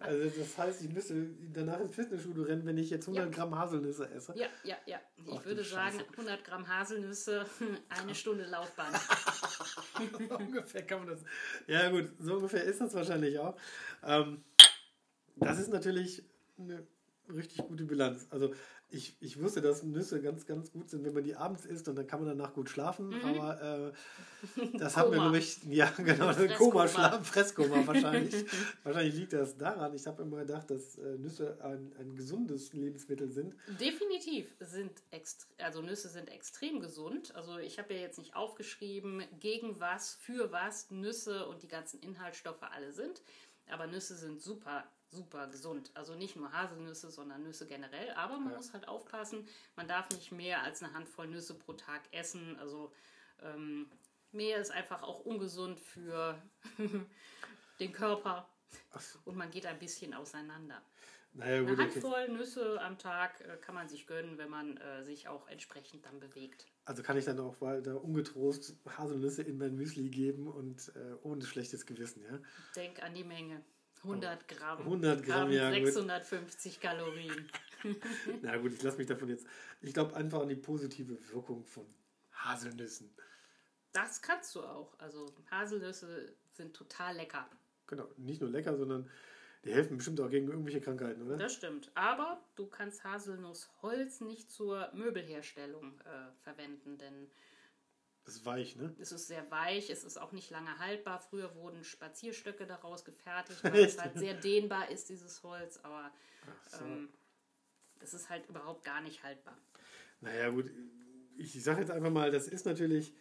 also 0.00 0.40
das 0.40 0.58
heißt, 0.58 0.82
ich 0.82 0.92
müsste 0.92 1.30
danach 1.52 1.80
ins 1.80 1.94
Fitnessstudio 1.94 2.44
rennen, 2.44 2.66
wenn 2.66 2.78
ich 2.78 2.90
jetzt 2.90 3.06
100 3.06 3.24
ja. 3.24 3.30
Gramm 3.30 3.56
Haselnüsse 3.56 4.10
esse. 4.10 4.34
Ja, 4.36 4.48
ja, 4.64 4.76
ja. 4.86 5.00
Ich 5.24 5.38
Ach, 5.38 5.44
würde 5.44 5.62
sagen, 5.62 6.02
100 6.12 6.44
Gramm 6.44 6.66
Haselnüsse, 6.66 7.46
eine 7.88 8.14
Stunde 8.14 8.44
Laufbahn. 8.44 8.92
ungefähr 10.38 10.86
kann 10.86 11.00
man 11.00 11.08
das. 11.08 11.20
Ja 11.66 11.90
gut, 11.90 12.10
so 12.18 12.36
ungefähr 12.36 12.64
ist 12.64 12.80
das 12.80 12.94
wahrscheinlich 12.94 13.38
auch. 13.38 13.56
Ähm, 14.04 14.42
das 15.36 15.58
ist 15.58 15.68
natürlich 15.68 16.24
eine 16.58 16.86
richtig 17.34 17.66
gute 17.66 17.84
Bilanz. 17.84 18.26
Also 18.30 18.52
ich, 18.92 19.16
ich 19.20 19.40
wusste, 19.40 19.62
dass 19.62 19.82
Nüsse 19.82 20.20
ganz, 20.20 20.46
ganz 20.46 20.70
gut 20.70 20.90
sind, 20.90 21.04
wenn 21.04 21.14
man 21.14 21.24
die 21.24 21.34
abends 21.34 21.64
isst 21.64 21.88
und 21.88 21.96
dann 21.96 22.06
kann 22.06 22.22
man 22.22 22.36
danach 22.36 22.52
gut 22.52 22.68
schlafen. 22.68 23.08
Mhm. 23.08 23.24
Aber 23.24 23.92
äh, 24.54 24.78
das 24.78 24.96
hat 24.96 25.08
mir, 25.08 25.16
glaube 25.16 25.38
ich, 25.38 25.62
ja, 25.64 25.90
genau, 25.96 26.32
Koma, 26.58 26.86
Schlaf, 26.86 27.26
Fresskoma 27.26 27.86
wahrscheinlich. 27.86 28.44
wahrscheinlich 28.84 29.14
liegt 29.14 29.32
das 29.32 29.56
daran. 29.56 29.94
Ich 29.94 30.06
habe 30.06 30.22
immer 30.22 30.40
gedacht, 30.40 30.70
dass 30.70 30.98
äh, 30.98 31.16
Nüsse 31.16 31.56
ein, 31.62 31.92
ein 31.98 32.14
gesundes 32.14 32.74
Lebensmittel 32.74 33.30
sind. 33.30 33.54
Definitiv 33.80 34.54
sind 34.60 34.92
also 35.58 35.80
Nüsse 35.80 36.08
sind 36.08 36.28
extrem 36.28 36.80
gesund. 36.80 37.34
Also 37.34 37.58
ich 37.58 37.78
habe 37.78 37.94
ja 37.94 38.00
jetzt 38.00 38.18
nicht 38.18 38.36
aufgeschrieben, 38.36 39.22
gegen 39.40 39.80
was, 39.80 40.14
für 40.14 40.52
was 40.52 40.90
Nüsse 40.90 41.46
und 41.46 41.62
die 41.62 41.68
ganzen 41.68 41.98
Inhaltsstoffe 42.00 42.62
alle 42.62 42.92
sind. 42.92 43.22
Aber 43.70 43.86
Nüsse 43.86 44.16
sind 44.16 44.40
super 44.42 44.84
super 45.12 45.46
gesund. 45.46 45.90
Also 45.94 46.14
nicht 46.14 46.36
nur 46.36 46.52
Haselnüsse, 46.52 47.10
sondern 47.10 47.42
Nüsse 47.42 47.66
generell. 47.66 48.10
Aber 48.12 48.38
man 48.38 48.50
ja. 48.50 48.56
muss 48.56 48.72
halt 48.72 48.88
aufpassen, 48.88 49.46
man 49.76 49.86
darf 49.86 50.10
nicht 50.10 50.32
mehr 50.32 50.62
als 50.62 50.82
eine 50.82 50.92
Handvoll 50.92 51.28
Nüsse 51.28 51.54
pro 51.54 51.74
Tag 51.74 52.02
essen. 52.10 52.58
Also 52.58 52.92
ähm, 53.42 53.90
mehr 54.32 54.58
ist 54.58 54.70
einfach 54.70 55.02
auch 55.02 55.20
ungesund 55.20 55.78
für 55.78 56.40
den 57.80 57.92
Körper. 57.92 58.48
Und 59.24 59.36
man 59.36 59.50
geht 59.50 59.66
ein 59.66 59.78
bisschen 59.78 60.14
auseinander. 60.14 60.82
Naja, 61.34 61.60
gut, 61.60 61.78
eine 61.78 61.82
Handvoll 61.84 62.24
okay. 62.24 62.32
Nüsse 62.32 62.80
am 62.82 62.98
Tag 62.98 63.40
äh, 63.40 63.56
kann 63.56 63.74
man 63.74 63.88
sich 63.88 64.06
gönnen, 64.06 64.36
wenn 64.36 64.50
man 64.50 64.76
äh, 64.76 65.02
sich 65.02 65.28
auch 65.28 65.48
entsprechend 65.48 66.04
dann 66.04 66.20
bewegt. 66.20 66.66
Also 66.84 67.02
kann 67.02 67.16
ich 67.16 67.24
dann 67.24 67.40
auch 67.40 67.60
weiter 67.60 68.02
ungetrost 68.02 68.76
Haselnüsse 68.86 69.42
in 69.42 69.56
mein 69.56 69.74
Müsli 69.74 70.10
geben 70.10 70.48
und 70.48 70.92
äh, 70.94 71.14
ohne 71.22 71.42
schlechtes 71.44 71.86
Gewissen, 71.86 72.22
ja? 72.22 72.38
Denk 72.76 73.02
an 73.02 73.14
die 73.14 73.24
Menge. 73.24 73.62
100 74.02 74.48
Gramm. 74.48 74.78
100 74.80 75.22
Gramm, 75.22 75.50
ja. 75.50 75.70
650 75.70 76.74
gut. 76.74 76.82
Kalorien. 76.82 77.48
Na 78.42 78.56
gut, 78.56 78.72
ich 78.72 78.82
lasse 78.82 78.98
mich 78.98 79.06
davon 79.06 79.28
jetzt. 79.28 79.46
Ich 79.80 79.94
glaube 79.94 80.14
einfach 80.16 80.40
an 80.40 80.48
die 80.48 80.56
positive 80.56 81.16
Wirkung 81.32 81.64
von 81.64 81.86
Haselnüssen. 82.32 83.14
Das 83.92 84.22
kannst 84.22 84.54
du 84.54 84.62
auch. 84.62 84.98
Also 84.98 85.26
Haselnüsse 85.50 86.34
sind 86.52 86.74
total 86.74 87.16
lecker. 87.16 87.48
Genau, 87.86 88.08
nicht 88.16 88.40
nur 88.40 88.50
lecker, 88.50 88.76
sondern 88.76 89.08
die 89.64 89.72
helfen 89.72 89.96
bestimmt 89.96 90.20
auch 90.20 90.30
gegen 90.30 90.48
irgendwelche 90.48 90.80
Krankheiten, 90.80 91.22
oder? 91.22 91.36
Das 91.36 91.54
stimmt. 91.54 91.92
Aber 91.94 92.42
du 92.56 92.66
kannst 92.66 93.04
Haselnussholz 93.04 94.20
nicht 94.20 94.50
zur 94.50 94.90
Möbelherstellung 94.94 96.00
äh, 96.00 96.32
verwenden, 96.42 96.98
denn 96.98 97.30
das 98.24 98.36
ist 98.36 98.46
weich, 98.46 98.76
ne? 98.76 98.94
Es 99.00 99.10
ist 99.10 99.26
sehr 99.26 99.50
weich, 99.50 99.90
es 99.90 100.04
ist 100.04 100.16
auch 100.16 100.32
nicht 100.32 100.50
lange 100.50 100.78
haltbar. 100.78 101.18
Früher 101.18 101.54
wurden 101.56 101.82
Spazierstöcke 101.82 102.66
daraus 102.66 103.04
gefertigt, 103.04 103.62
weil 103.64 103.80
es 103.80 103.98
halt 103.98 104.16
sehr 104.16 104.34
dehnbar 104.34 104.90
ist, 104.90 105.08
dieses 105.08 105.42
Holz, 105.42 105.80
aber 105.82 106.10
so. 106.70 106.84
ähm, 106.84 107.08
es 108.00 108.14
ist 108.14 108.30
halt 108.30 108.48
überhaupt 108.48 108.84
gar 108.84 109.00
nicht 109.00 109.22
haltbar. 109.24 109.56
Naja, 110.20 110.50
gut, 110.50 110.70
ich 111.36 111.60
sage 111.62 111.80
jetzt 111.80 111.90
einfach 111.90 112.10
mal, 112.10 112.30
das 112.30 112.46
ist 112.46 112.64
natürlich. 112.64 113.12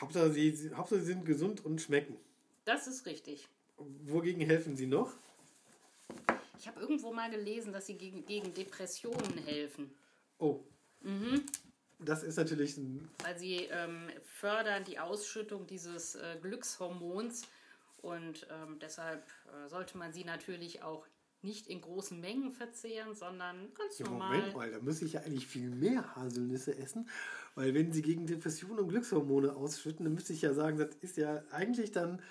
Hauptsache, 0.00 0.32
sie, 0.32 0.72
Hauptsache, 0.74 1.00
sie 1.00 1.06
sind 1.06 1.24
gesund 1.24 1.64
und 1.64 1.80
schmecken. 1.80 2.16
Das 2.64 2.86
ist 2.86 3.04
richtig. 3.04 3.48
Wogegen 3.76 4.40
helfen 4.40 4.76
sie 4.76 4.86
noch? 4.86 5.12
Ich 6.58 6.68
habe 6.68 6.80
irgendwo 6.80 7.12
mal 7.12 7.30
gelesen, 7.30 7.72
dass 7.72 7.86
sie 7.86 7.98
gegen, 7.98 8.24
gegen 8.24 8.54
Depressionen 8.54 9.38
helfen. 9.38 9.92
Oh. 10.38 10.60
Mhm 11.00 11.44
das 12.04 12.22
ist 12.22 12.36
natürlich 12.36 12.76
ein. 12.76 13.08
Weil 13.22 13.38
sie 13.38 13.68
ähm, 13.70 14.08
fördern 14.22 14.84
die 14.84 14.98
Ausschüttung 14.98 15.66
dieses 15.66 16.14
äh, 16.14 16.36
Glückshormons 16.40 17.42
und 18.02 18.46
ähm, 18.50 18.78
deshalb 18.80 19.24
äh, 19.46 19.68
sollte 19.68 19.96
man 19.96 20.12
sie 20.12 20.24
natürlich 20.24 20.82
auch 20.82 21.06
nicht 21.44 21.66
in 21.68 21.80
großen 21.80 22.18
Mengen 22.20 22.52
verzehren, 22.52 23.14
sondern 23.14 23.72
ganz 23.74 23.98
ja, 23.98 24.06
normal. 24.06 24.36
Moment 24.36 24.56
mal, 24.56 24.70
da 24.70 24.78
müsste 24.80 25.04
ich 25.04 25.12
ja 25.12 25.20
eigentlich 25.20 25.46
viel 25.46 25.68
mehr 25.68 26.16
Haselnüsse 26.16 26.76
essen, 26.76 27.08
weil 27.54 27.74
wenn 27.74 27.92
sie 27.92 28.02
gegen 28.02 28.26
Depressionen 28.26 28.78
und 28.80 28.88
Glückshormone 28.88 29.54
ausschütten, 29.54 30.04
dann 30.04 30.14
müsste 30.14 30.32
ich 30.32 30.42
ja 30.42 30.54
sagen, 30.54 30.78
das 30.78 30.94
ist 31.02 31.16
ja 31.16 31.42
eigentlich 31.50 31.92
dann 31.92 32.22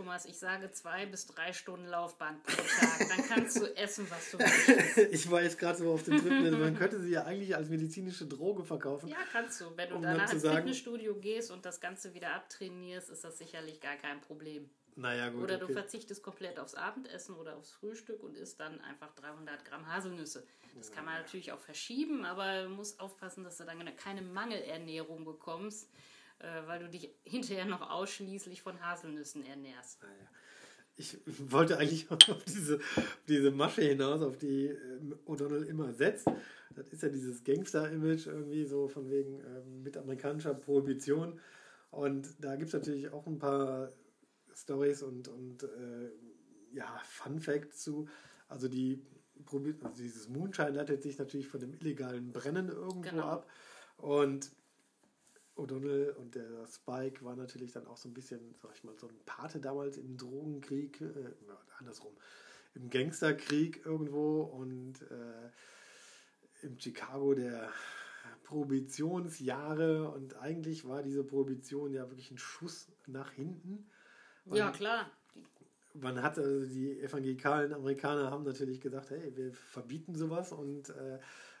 Thomas, 0.00 0.24
ich 0.24 0.38
sage 0.38 0.70
zwei 0.72 1.04
bis 1.04 1.26
drei 1.26 1.52
Stunden 1.52 1.86
Laufbahn 1.86 2.42
pro 2.42 2.56
Tag. 2.56 3.06
Dann 3.06 3.28
kannst 3.28 3.60
du 3.60 3.66
essen, 3.76 4.10
was 4.10 4.30
du 4.30 4.38
willst. 4.38 4.96
ich 5.12 5.30
war 5.30 5.42
jetzt 5.42 5.58
gerade 5.58 5.76
so 5.76 5.92
auf 5.92 6.04
den 6.04 6.16
dritten. 6.16 6.58
Man 6.58 6.74
könnte 6.74 6.98
sie 7.00 7.10
ja 7.10 7.24
eigentlich 7.24 7.54
als 7.54 7.68
medizinische 7.68 8.24
Droge 8.24 8.64
verkaufen. 8.64 9.10
Ja, 9.10 9.18
kannst 9.30 9.60
du. 9.60 9.66
Wenn 9.76 9.90
du 9.90 9.96
um 9.96 10.02
danach 10.02 10.32
ins 10.32 10.40
sagen, 10.40 10.56
Fitnessstudio 10.56 11.16
gehst 11.16 11.50
und 11.50 11.66
das 11.66 11.82
Ganze 11.82 12.14
wieder 12.14 12.32
abtrainierst, 12.32 13.10
ist 13.10 13.24
das 13.24 13.36
sicherlich 13.36 13.82
gar 13.82 13.96
kein 13.96 14.22
Problem. 14.22 14.70
Naja, 14.96 15.28
gut. 15.28 15.42
Oder 15.42 15.56
okay. 15.56 15.66
du 15.66 15.72
verzichtest 15.74 16.22
komplett 16.22 16.58
aufs 16.58 16.74
Abendessen 16.74 17.34
oder 17.34 17.58
aufs 17.58 17.72
Frühstück 17.72 18.22
und 18.22 18.38
isst 18.38 18.58
dann 18.58 18.80
einfach 18.80 19.14
300 19.16 19.66
Gramm 19.66 19.86
Haselnüsse. 19.86 20.46
Das 20.78 20.90
kann 20.92 21.04
man 21.04 21.20
natürlich 21.20 21.52
auch 21.52 21.60
verschieben, 21.60 22.24
aber 22.24 22.62
du 22.62 22.70
musst 22.70 23.00
aufpassen, 23.00 23.44
dass 23.44 23.58
du 23.58 23.64
dann 23.64 23.84
keine 23.96 24.22
Mangelernährung 24.22 25.26
bekommst 25.26 25.90
äh, 26.40 26.66
weil 26.66 26.80
du 26.80 26.88
dich 26.88 27.10
hinterher 27.22 27.66
noch 27.66 27.90
ausschließlich 27.90 28.62
von 28.62 28.80
Haselnüssen 28.80 29.44
ernährst. 29.44 30.02
Naja. 30.02 30.14
Ah, 30.24 30.36
ich 30.96 31.18
wollte 31.26 31.78
eigentlich 31.78 32.10
auf 32.10 32.44
diese, 32.44 32.76
auf 32.76 33.18
diese 33.28 33.50
Masche 33.50 33.82
hinaus, 33.82 34.22
auf 34.22 34.36
die 34.36 34.66
ähm, 34.66 35.18
O'Donnell 35.26 35.64
immer 35.64 35.92
setzt. 35.92 36.26
Das 36.74 36.88
ist 36.88 37.02
ja 37.02 37.08
dieses 37.08 37.42
Gangster-Image 37.44 38.26
irgendwie 38.26 38.64
so 38.64 38.88
von 38.88 39.10
wegen 39.10 39.40
ähm, 39.40 39.82
mit 39.82 39.96
amerikanischer 39.96 40.54
Prohibition. 40.54 41.40
Und 41.90 42.28
da 42.38 42.56
gibt 42.56 42.68
es 42.68 42.74
natürlich 42.74 43.10
auch 43.10 43.26
ein 43.26 43.38
paar 43.38 43.92
Stories 44.54 45.02
und, 45.02 45.28
und 45.28 45.62
äh, 45.64 46.10
ja, 46.72 47.00
Fun 47.04 47.40
Facts 47.40 47.82
zu. 47.82 48.08
Also 48.48 48.68
die 48.68 49.02
also 49.82 50.02
dieses 50.02 50.28
Moonshine 50.28 50.70
leitet 50.70 51.02
sich 51.02 51.18
natürlich 51.18 51.48
von 51.48 51.60
dem 51.60 51.72
illegalen 51.72 52.30
Brennen 52.30 52.68
irgendwo 52.68 53.10
genau. 53.10 53.24
ab. 53.24 53.50
Und 53.96 54.50
O'Donnell 55.60 56.12
und 56.16 56.34
der 56.34 56.66
Spike 56.66 57.24
war 57.24 57.36
natürlich 57.36 57.72
dann 57.72 57.86
auch 57.86 57.96
so 57.96 58.08
ein 58.08 58.14
bisschen, 58.14 58.54
sag 58.54 58.74
ich 58.74 58.84
mal, 58.84 58.94
so 58.98 59.08
ein 59.08 59.18
Pate 59.26 59.60
damals 59.60 59.96
im 59.96 60.16
Drogenkrieg, 60.16 61.00
äh, 61.00 61.32
andersrum, 61.78 62.12
im 62.74 62.90
Gangsterkrieg 62.90 63.84
irgendwo 63.84 64.42
und 64.42 65.02
äh, 65.10 65.50
im 66.62 66.78
Chicago 66.78 67.34
der 67.34 67.70
Prohibitionsjahre 68.44 70.10
und 70.10 70.36
eigentlich 70.38 70.86
war 70.86 71.02
diese 71.02 71.22
Prohibition 71.24 71.92
ja 71.92 72.08
wirklich 72.10 72.30
ein 72.30 72.38
Schuss 72.38 72.88
nach 73.06 73.30
hinten. 73.32 73.88
Man, 74.44 74.58
ja, 74.58 74.70
klar. 74.70 75.10
Man 75.94 76.22
hat 76.22 76.38
also 76.38 76.66
die 76.66 77.00
evangelikalen 77.00 77.72
Amerikaner 77.72 78.30
haben 78.30 78.44
natürlich 78.44 78.80
gesagt, 78.80 79.10
hey, 79.10 79.32
wir 79.36 79.52
verbieten 79.52 80.14
sowas 80.16 80.52
und 80.52 80.90
äh, 80.90 81.18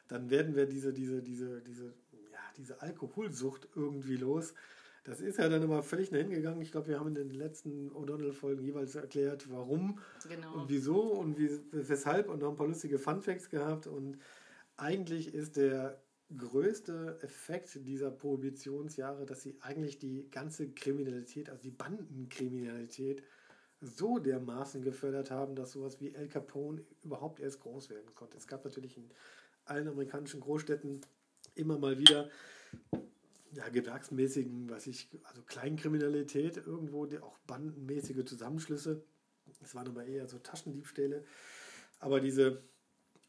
dann 0.08 0.30
werden 0.30 0.56
wir 0.56 0.66
diese, 0.66 0.92
diese, 0.92 1.22
diese, 1.22 1.60
diese 1.62 1.94
diese 2.56 2.82
Alkoholsucht 2.82 3.68
irgendwie 3.74 4.16
los. 4.16 4.54
Das 5.04 5.20
ist 5.20 5.38
ja 5.38 5.48
dann 5.48 5.62
immer 5.62 5.82
völlig 5.82 6.10
hingegangen. 6.10 6.60
Ich 6.60 6.72
glaube, 6.72 6.88
wir 6.88 7.00
haben 7.00 7.08
in 7.08 7.14
den 7.14 7.30
letzten 7.30 7.90
O'Donnell-Folgen 7.92 8.62
jeweils 8.62 8.94
erklärt, 8.94 9.50
warum 9.50 9.98
genau. 10.28 10.54
und 10.54 10.68
wieso 10.68 11.00
und 11.00 11.38
wie, 11.38 11.58
weshalb 11.72 12.28
und 12.28 12.40
noch 12.40 12.50
ein 12.50 12.56
paar 12.56 12.68
lustige 12.68 12.98
Funfacts 12.98 13.48
gehabt. 13.48 13.86
Und 13.86 14.18
eigentlich 14.76 15.32
ist 15.34 15.56
der 15.56 16.02
größte 16.36 17.18
Effekt 17.22 17.86
dieser 17.86 18.10
Prohibitionsjahre, 18.10 19.26
dass 19.26 19.42
sie 19.42 19.56
eigentlich 19.60 19.98
die 19.98 20.30
ganze 20.30 20.68
Kriminalität, 20.70 21.48
also 21.48 21.62
die 21.62 21.70
Bandenkriminalität, 21.70 23.22
so 23.80 24.18
dermaßen 24.18 24.82
gefördert 24.82 25.30
haben, 25.30 25.56
dass 25.56 25.72
sowas 25.72 26.00
wie 26.00 26.14
El 26.14 26.28
Capone 26.28 26.84
überhaupt 27.02 27.40
erst 27.40 27.60
groß 27.60 27.88
werden 27.88 28.14
konnte. 28.14 28.36
Es 28.36 28.46
gab 28.46 28.64
natürlich 28.64 28.98
in 28.98 29.10
allen 29.64 29.88
amerikanischen 29.88 30.40
Großstädten 30.40 31.00
immer 31.60 31.78
mal 31.78 31.98
wieder 31.98 32.28
ja, 33.52 33.68
gewerksmäßigen, 33.68 34.70
was 34.70 34.86
ich, 34.86 35.08
also 35.24 35.42
Kleinkriminalität 35.42 36.56
irgendwo, 36.56 37.06
die 37.06 37.18
auch 37.18 37.38
bandenmäßige 37.46 38.24
Zusammenschlüsse. 38.24 39.02
Es 39.62 39.74
waren 39.74 39.88
aber 39.88 40.04
eher 40.04 40.28
so 40.28 40.38
Taschendiebstähle. 40.38 41.24
Aber 41.98 42.20
diese 42.20 42.62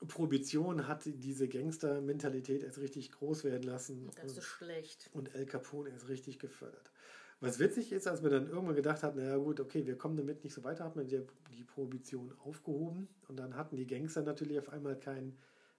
Prohibition 0.07 0.87
hat 0.87 1.03
diese 1.05 1.47
Gangster-Mentalität 1.47 2.63
erst 2.63 2.79
richtig 2.79 3.11
groß 3.11 3.43
werden 3.43 3.63
lassen. 3.63 4.09
Das 4.15 4.37
ist 4.37 4.43
schlecht. 4.43 5.09
Und 5.13 5.35
El 5.35 5.45
Capone 5.45 5.89
ist 5.89 6.07
richtig 6.07 6.39
gefördert. 6.39 6.91
Was 7.39 7.57
witzig 7.57 7.91
ist, 7.91 8.07
als 8.07 8.21
wir 8.21 8.29
dann 8.29 8.47
irgendwann 8.47 8.75
gedacht 8.75 9.01
hatten, 9.01 9.17
naja 9.17 9.37
gut, 9.37 9.59
okay, 9.59 9.85
wir 9.87 9.97
kommen 9.97 10.15
damit 10.15 10.43
nicht 10.43 10.53
so 10.53 10.63
weiter, 10.63 10.83
hat 10.85 10.95
man 10.95 11.07
die, 11.07 11.21
die 11.51 11.63
Prohibition 11.63 12.31
aufgehoben 12.45 13.07
und 13.27 13.37
dann 13.37 13.55
hatten 13.55 13.75
die 13.75 13.87
Gangster 13.87 14.21
natürlich 14.21 14.59
auf 14.59 14.69
einmal 14.69 14.99
kein 14.99 15.35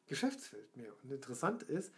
Geschäftsfeld 0.06 0.76
mehr. 0.76 0.92
Und 1.02 1.12
interessant 1.12 1.62
ist, 1.62 1.92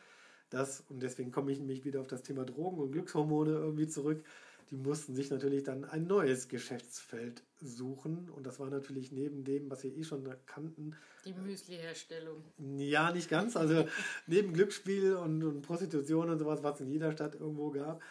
dass, 0.50 0.84
und 0.88 1.02
deswegen 1.02 1.30
komme 1.30 1.52
ich 1.52 1.58
nämlich 1.58 1.84
wieder 1.84 2.00
auf 2.00 2.06
das 2.06 2.22
Thema 2.22 2.44
Drogen 2.44 2.78
und 2.78 2.92
Glückshormone 2.92 3.50
irgendwie 3.50 3.88
zurück, 3.88 4.24
die 4.70 4.76
mussten 4.76 5.14
sich 5.14 5.30
natürlich 5.30 5.62
dann 5.62 5.84
ein 5.84 6.06
neues 6.06 6.48
Geschäftsfeld 6.48 7.42
suchen. 7.60 8.30
Und 8.30 8.46
das 8.46 8.58
war 8.60 8.70
natürlich 8.70 9.12
neben 9.12 9.44
dem, 9.44 9.70
was 9.70 9.84
wir 9.84 9.94
eh 9.96 10.04
schon 10.04 10.28
kannten. 10.46 10.96
Die 11.24 11.32
Müsli-Herstellung. 11.32 12.42
Ja, 12.76 13.12
nicht 13.12 13.28
ganz. 13.28 13.56
Also 13.56 13.86
neben 14.26 14.52
Glücksspiel 14.52 15.14
und, 15.14 15.42
und 15.42 15.62
Prostitution 15.62 16.30
und 16.30 16.38
sowas, 16.38 16.62
was 16.62 16.76
es 16.76 16.86
in 16.86 16.90
jeder 16.90 17.12
Stadt 17.12 17.34
irgendwo 17.34 17.70
gab, 17.70 18.02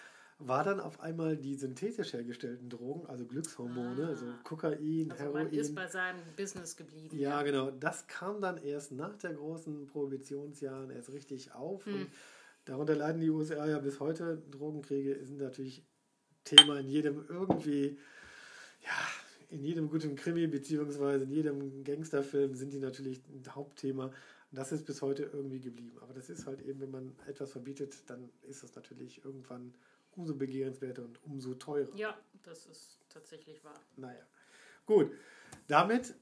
war 0.47 0.63
dann 0.63 0.79
auf 0.79 0.99
einmal 0.99 1.37
die 1.37 1.55
synthetisch 1.55 2.13
hergestellten 2.13 2.69
Drogen, 2.69 3.05
also 3.07 3.25
Glückshormone, 3.25 4.05
ah. 4.05 4.09
also 4.09 4.25
Kokain, 4.43 5.11
also 5.11 5.23
Heroin. 5.23 5.45
Man 5.45 5.53
ist 5.53 5.75
bei 5.75 5.87
seinem 5.87 6.21
Business 6.35 6.75
geblieben. 6.75 7.17
Ja, 7.17 7.29
ja, 7.29 7.43
genau. 7.43 7.71
Das 7.71 8.07
kam 8.07 8.41
dann 8.41 8.57
erst 8.57 8.91
nach 8.91 9.17
der 9.17 9.33
großen 9.33 9.87
Prohibitionsjahren 9.87 10.89
erst 10.89 11.11
richtig 11.11 11.53
auf. 11.53 11.85
Hm. 11.85 11.93
Und 11.93 12.09
darunter 12.65 12.95
leiden 12.95 13.21
die 13.21 13.29
USA 13.29 13.67
ja 13.67 13.79
bis 13.79 13.99
heute. 13.99 14.41
Drogenkriege 14.51 15.25
sind 15.25 15.39
natürlich 15.39 15.85
Thema 16.43 16.79
in 16.79 16.87
jedem 16.87 17.25
irgendwie, 17.29 17.97
ja, 18.81 19.07
in 19.49 19.63
jedem 19.63 19.89
guten 19.89 20.15
Krimi 20.15 20.47
beziehungsweise 20.47 21.23
in 21.23 21.31
jedem 21.31 21.83
Gangsterfilm 21.83 22.55
sind 22.55 22.73
die 22.73 22.79
natürlich 22.79 23.21
ein 23.27 23.43
Hauptthema. 23.53 24.05
Und 24.05 24.57
das 24.57 24.71
ist 24.71 24.85
bis 24.85 25.01
heute 25.01 25.23
irgendwie 25.23 25.59
geblieben. 25.59 25.97
Aber 26.01 26.13
das 26.13 26.29
ist 26.29 26.45
halt 26.45 26.61
eben, 26.61 26.81
wenn 26.81 26.91
man 26.91 27.15
etwas 27.27 27.51
verbietet, 27.51 27.95
dann 28.07 28.29
ist 28.43 28.63
das 28.63 28.75
natürlich 28.75 29.23
irgendwann 29.23 29.73
umso 30.15 30.35
begehrenswerter 30.35 31.03
und 31.03 31.23
umso 31.23 31.53
teurer. 31.55 31.95
Ja, 31.95 32.17
das 32.43 32.65
ist 32.65 32.99
tatsächlich 33.09 33.63
wahr. 33.63 33.79
Naja, 33.95 34.25
gut. 34.85 35.11
Damit, 35.67 36.15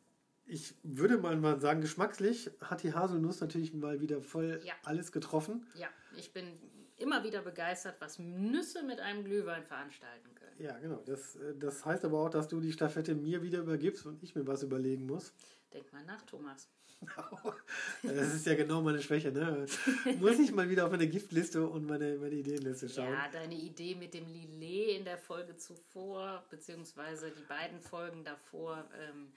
ich 0.45 0.75
würde 0.83 1.17
mal 1.17 1.59
sagen, 1.59 1.81
geschmackslich 1.81 2.51
hat 2.61 2.83
die 2.83 2.93
Haselnuss 2.93 3.39
natürlich 3.41 3.73
mal 3.73 4.01
wieder 4.01 4.21
voll 4.21 4.61
ja. 4.63 4.73
alles 4.83 5.11
getroffen. 5.11 5.65
Ja, 5.75 5.87
ich 6.17 6.33
bin 6.33 6.59
immer 6.97 7.23
wieder 7.23 7.41
begeistert, 7.41 7.95
was 7.99 8.19
Nüsse 8.19 8.83
mit 8.83 8.99
einem 8.99 9.23
Glühwein 9.23 9.65
veranstalten 9.65 10.35
können. 10.35 10.40
Ja, 10.61 10.77
genau. 10.77 11.01
Das, 11.05 11.35
äh, 11.37 11.55
das 11.57 11.83
heißt 11.85 12.05
aber 12.05 12.19
auch, 12.19 12.29
dass 12.29 12.47
du 12.47 12.59
die 12.59 12.71
Staffette 12.71 13.15
mir 13.15 13.41
wieder 13.41 13.59
übergibst 13.59 14.05
und 14.05 14.21
ich 14.21 14.35
mir 14.35 14.45
was 14.45 14.61
überlegen 14.63 15.05
muss. 15.07 15.33
Denk 15.73 15.91
mal 15.91 16.03
nach, 16.05 16.21
Thomas. 16.23 16.69
das 18.03 18.35
ist 18.35 18.45
ja 18.45 18.53
genau 18.53 18.79
meine 18.81 19.01
Schwäche, 19.01 19.31
ne? 19.31 19.65
Muss 20.19 20.37
ich 20.37 20.51
mal 20.51 20.69
wieder 20.69 20.85
auf 20.85 20.91
meine 20.91 21.07
Giftliste 21.07 21.67
und 21.67 21.87
meine, 21.87 22.15
meine 22.17 22.35
Ideenliste 22.35 22.89
schauen. 22.89 23.11
Ja, 23.11 23.27
deine 23.31 23.55
Idee 23.55 23.95
mit 23.95 24.13
dem 24.13 24.27
Lillet 24.27 24.99
in 24.99 25.05
der 25.05 25.17
Folge 25.17 25.57
zuvor, 25.57 26.45
beziehungsweise 26.51 27.31
die 27.31 27.43
beiden 27.47 27.79
Folgen 27.79 28.23
davor, 28.23 28.87
ähm, 28.99 29.31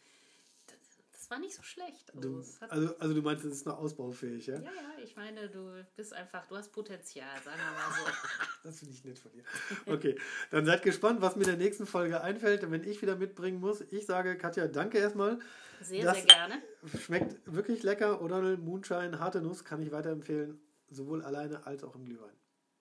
das 1.24 1.30
war 1.30 1.38
nicht 1.38 1.54
so 1.54 1.62
schlecht. 1.62 2.14
Also, 2.14 2.28
du, 2.28 2.66
also, 2.68 2.98
also, 2.98 3.14
du 3.14 3.22
meinst, 3.22 3.46
es 3.46 3.52
ist 3.54 3.66
noch 3.66 3.78
ausbaufähig, 3.78 4.46
ja? 4.46 4.56
Ja, 4.56 4.64
ja, 4.64 5.02
ich 5.02 5.16
meine, 5.16 5.48
du 5.48 5.82
bist 5.96 6.12
einfach, 6.12 6.44
du 6.44 6.54
hast 6.54 6.70
Potenzial, 6.70 7.34
sagen 7.42 7.58
wir 7.58 7.72
mal 7.72 7.94
so. 7.98 8.12
das 8.64 8.78
finde 8.80 8.92
ich 8.92 9.04
nett 9.04 9.18
von 9.18 9.32
dir. 9.32 9.42
Okay, 9.86 10.18
dann 10.50 10.66
seid 10.66 10.82
gespannt, 10.82 11.22
was 11.22 11.36
mir 11.36 11.44
in 11.44 11.48
der 11.48 11.56
nächsten 11.56 11.86
Folge 11.86 12.20
einfällt, 12.20 12.70
wenn 12.70 12.84
ich 12.84 13.00
wieder 13.00 13.16
mitbringen 13.16 13.58
muss. 13.58 13.80
Ich 13.80 14.04
sage, 14.04 14.36
Katja, 14.36 14.68
danke 14.68 14.98
erstmal. 14.98 15.38
Sehr, 15.80 16.04
das 16.04 16.18
sehr 16.18 16.26
gerne. 16.26 16.62
Schmeckt 17.00 17.40
wirklich 17.46 17.82
lecker. 17.82 18.20
O'Donnell 18.20 18.58
Moonshine, 18.58 19.18
harte 19.18 19.40
Nuss, 19.40 19.64
kann 19.64 19.80
ich 19.80 19.92
weiterempfehlen, 19.92 20.60
sowohl 20.90 21.24
alleine 21.24 21.66
als 21.66 21.84
auch 21.84 21.94
im 21.94 22.04
Glühwein. 22.04 22.36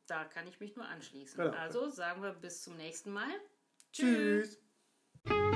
Da 0.07 0.25
kann 0.25 0.45
ich 0.47 0.59
mich 0.59 0.75
nur 0.75 0.85
anschließen. 0.85 1.41
Genau. 1.41 1.55
Also 1.55 1.89
sagen 1.89 2.21
wir 2.21 2.33
bis 2.33 2.61
zum 2.61 2.75
nächsten 2.75 3.13
Mal. 3.13 3.29
Tschüss. 3.93 4.59
Tschüss. 5.25 5.53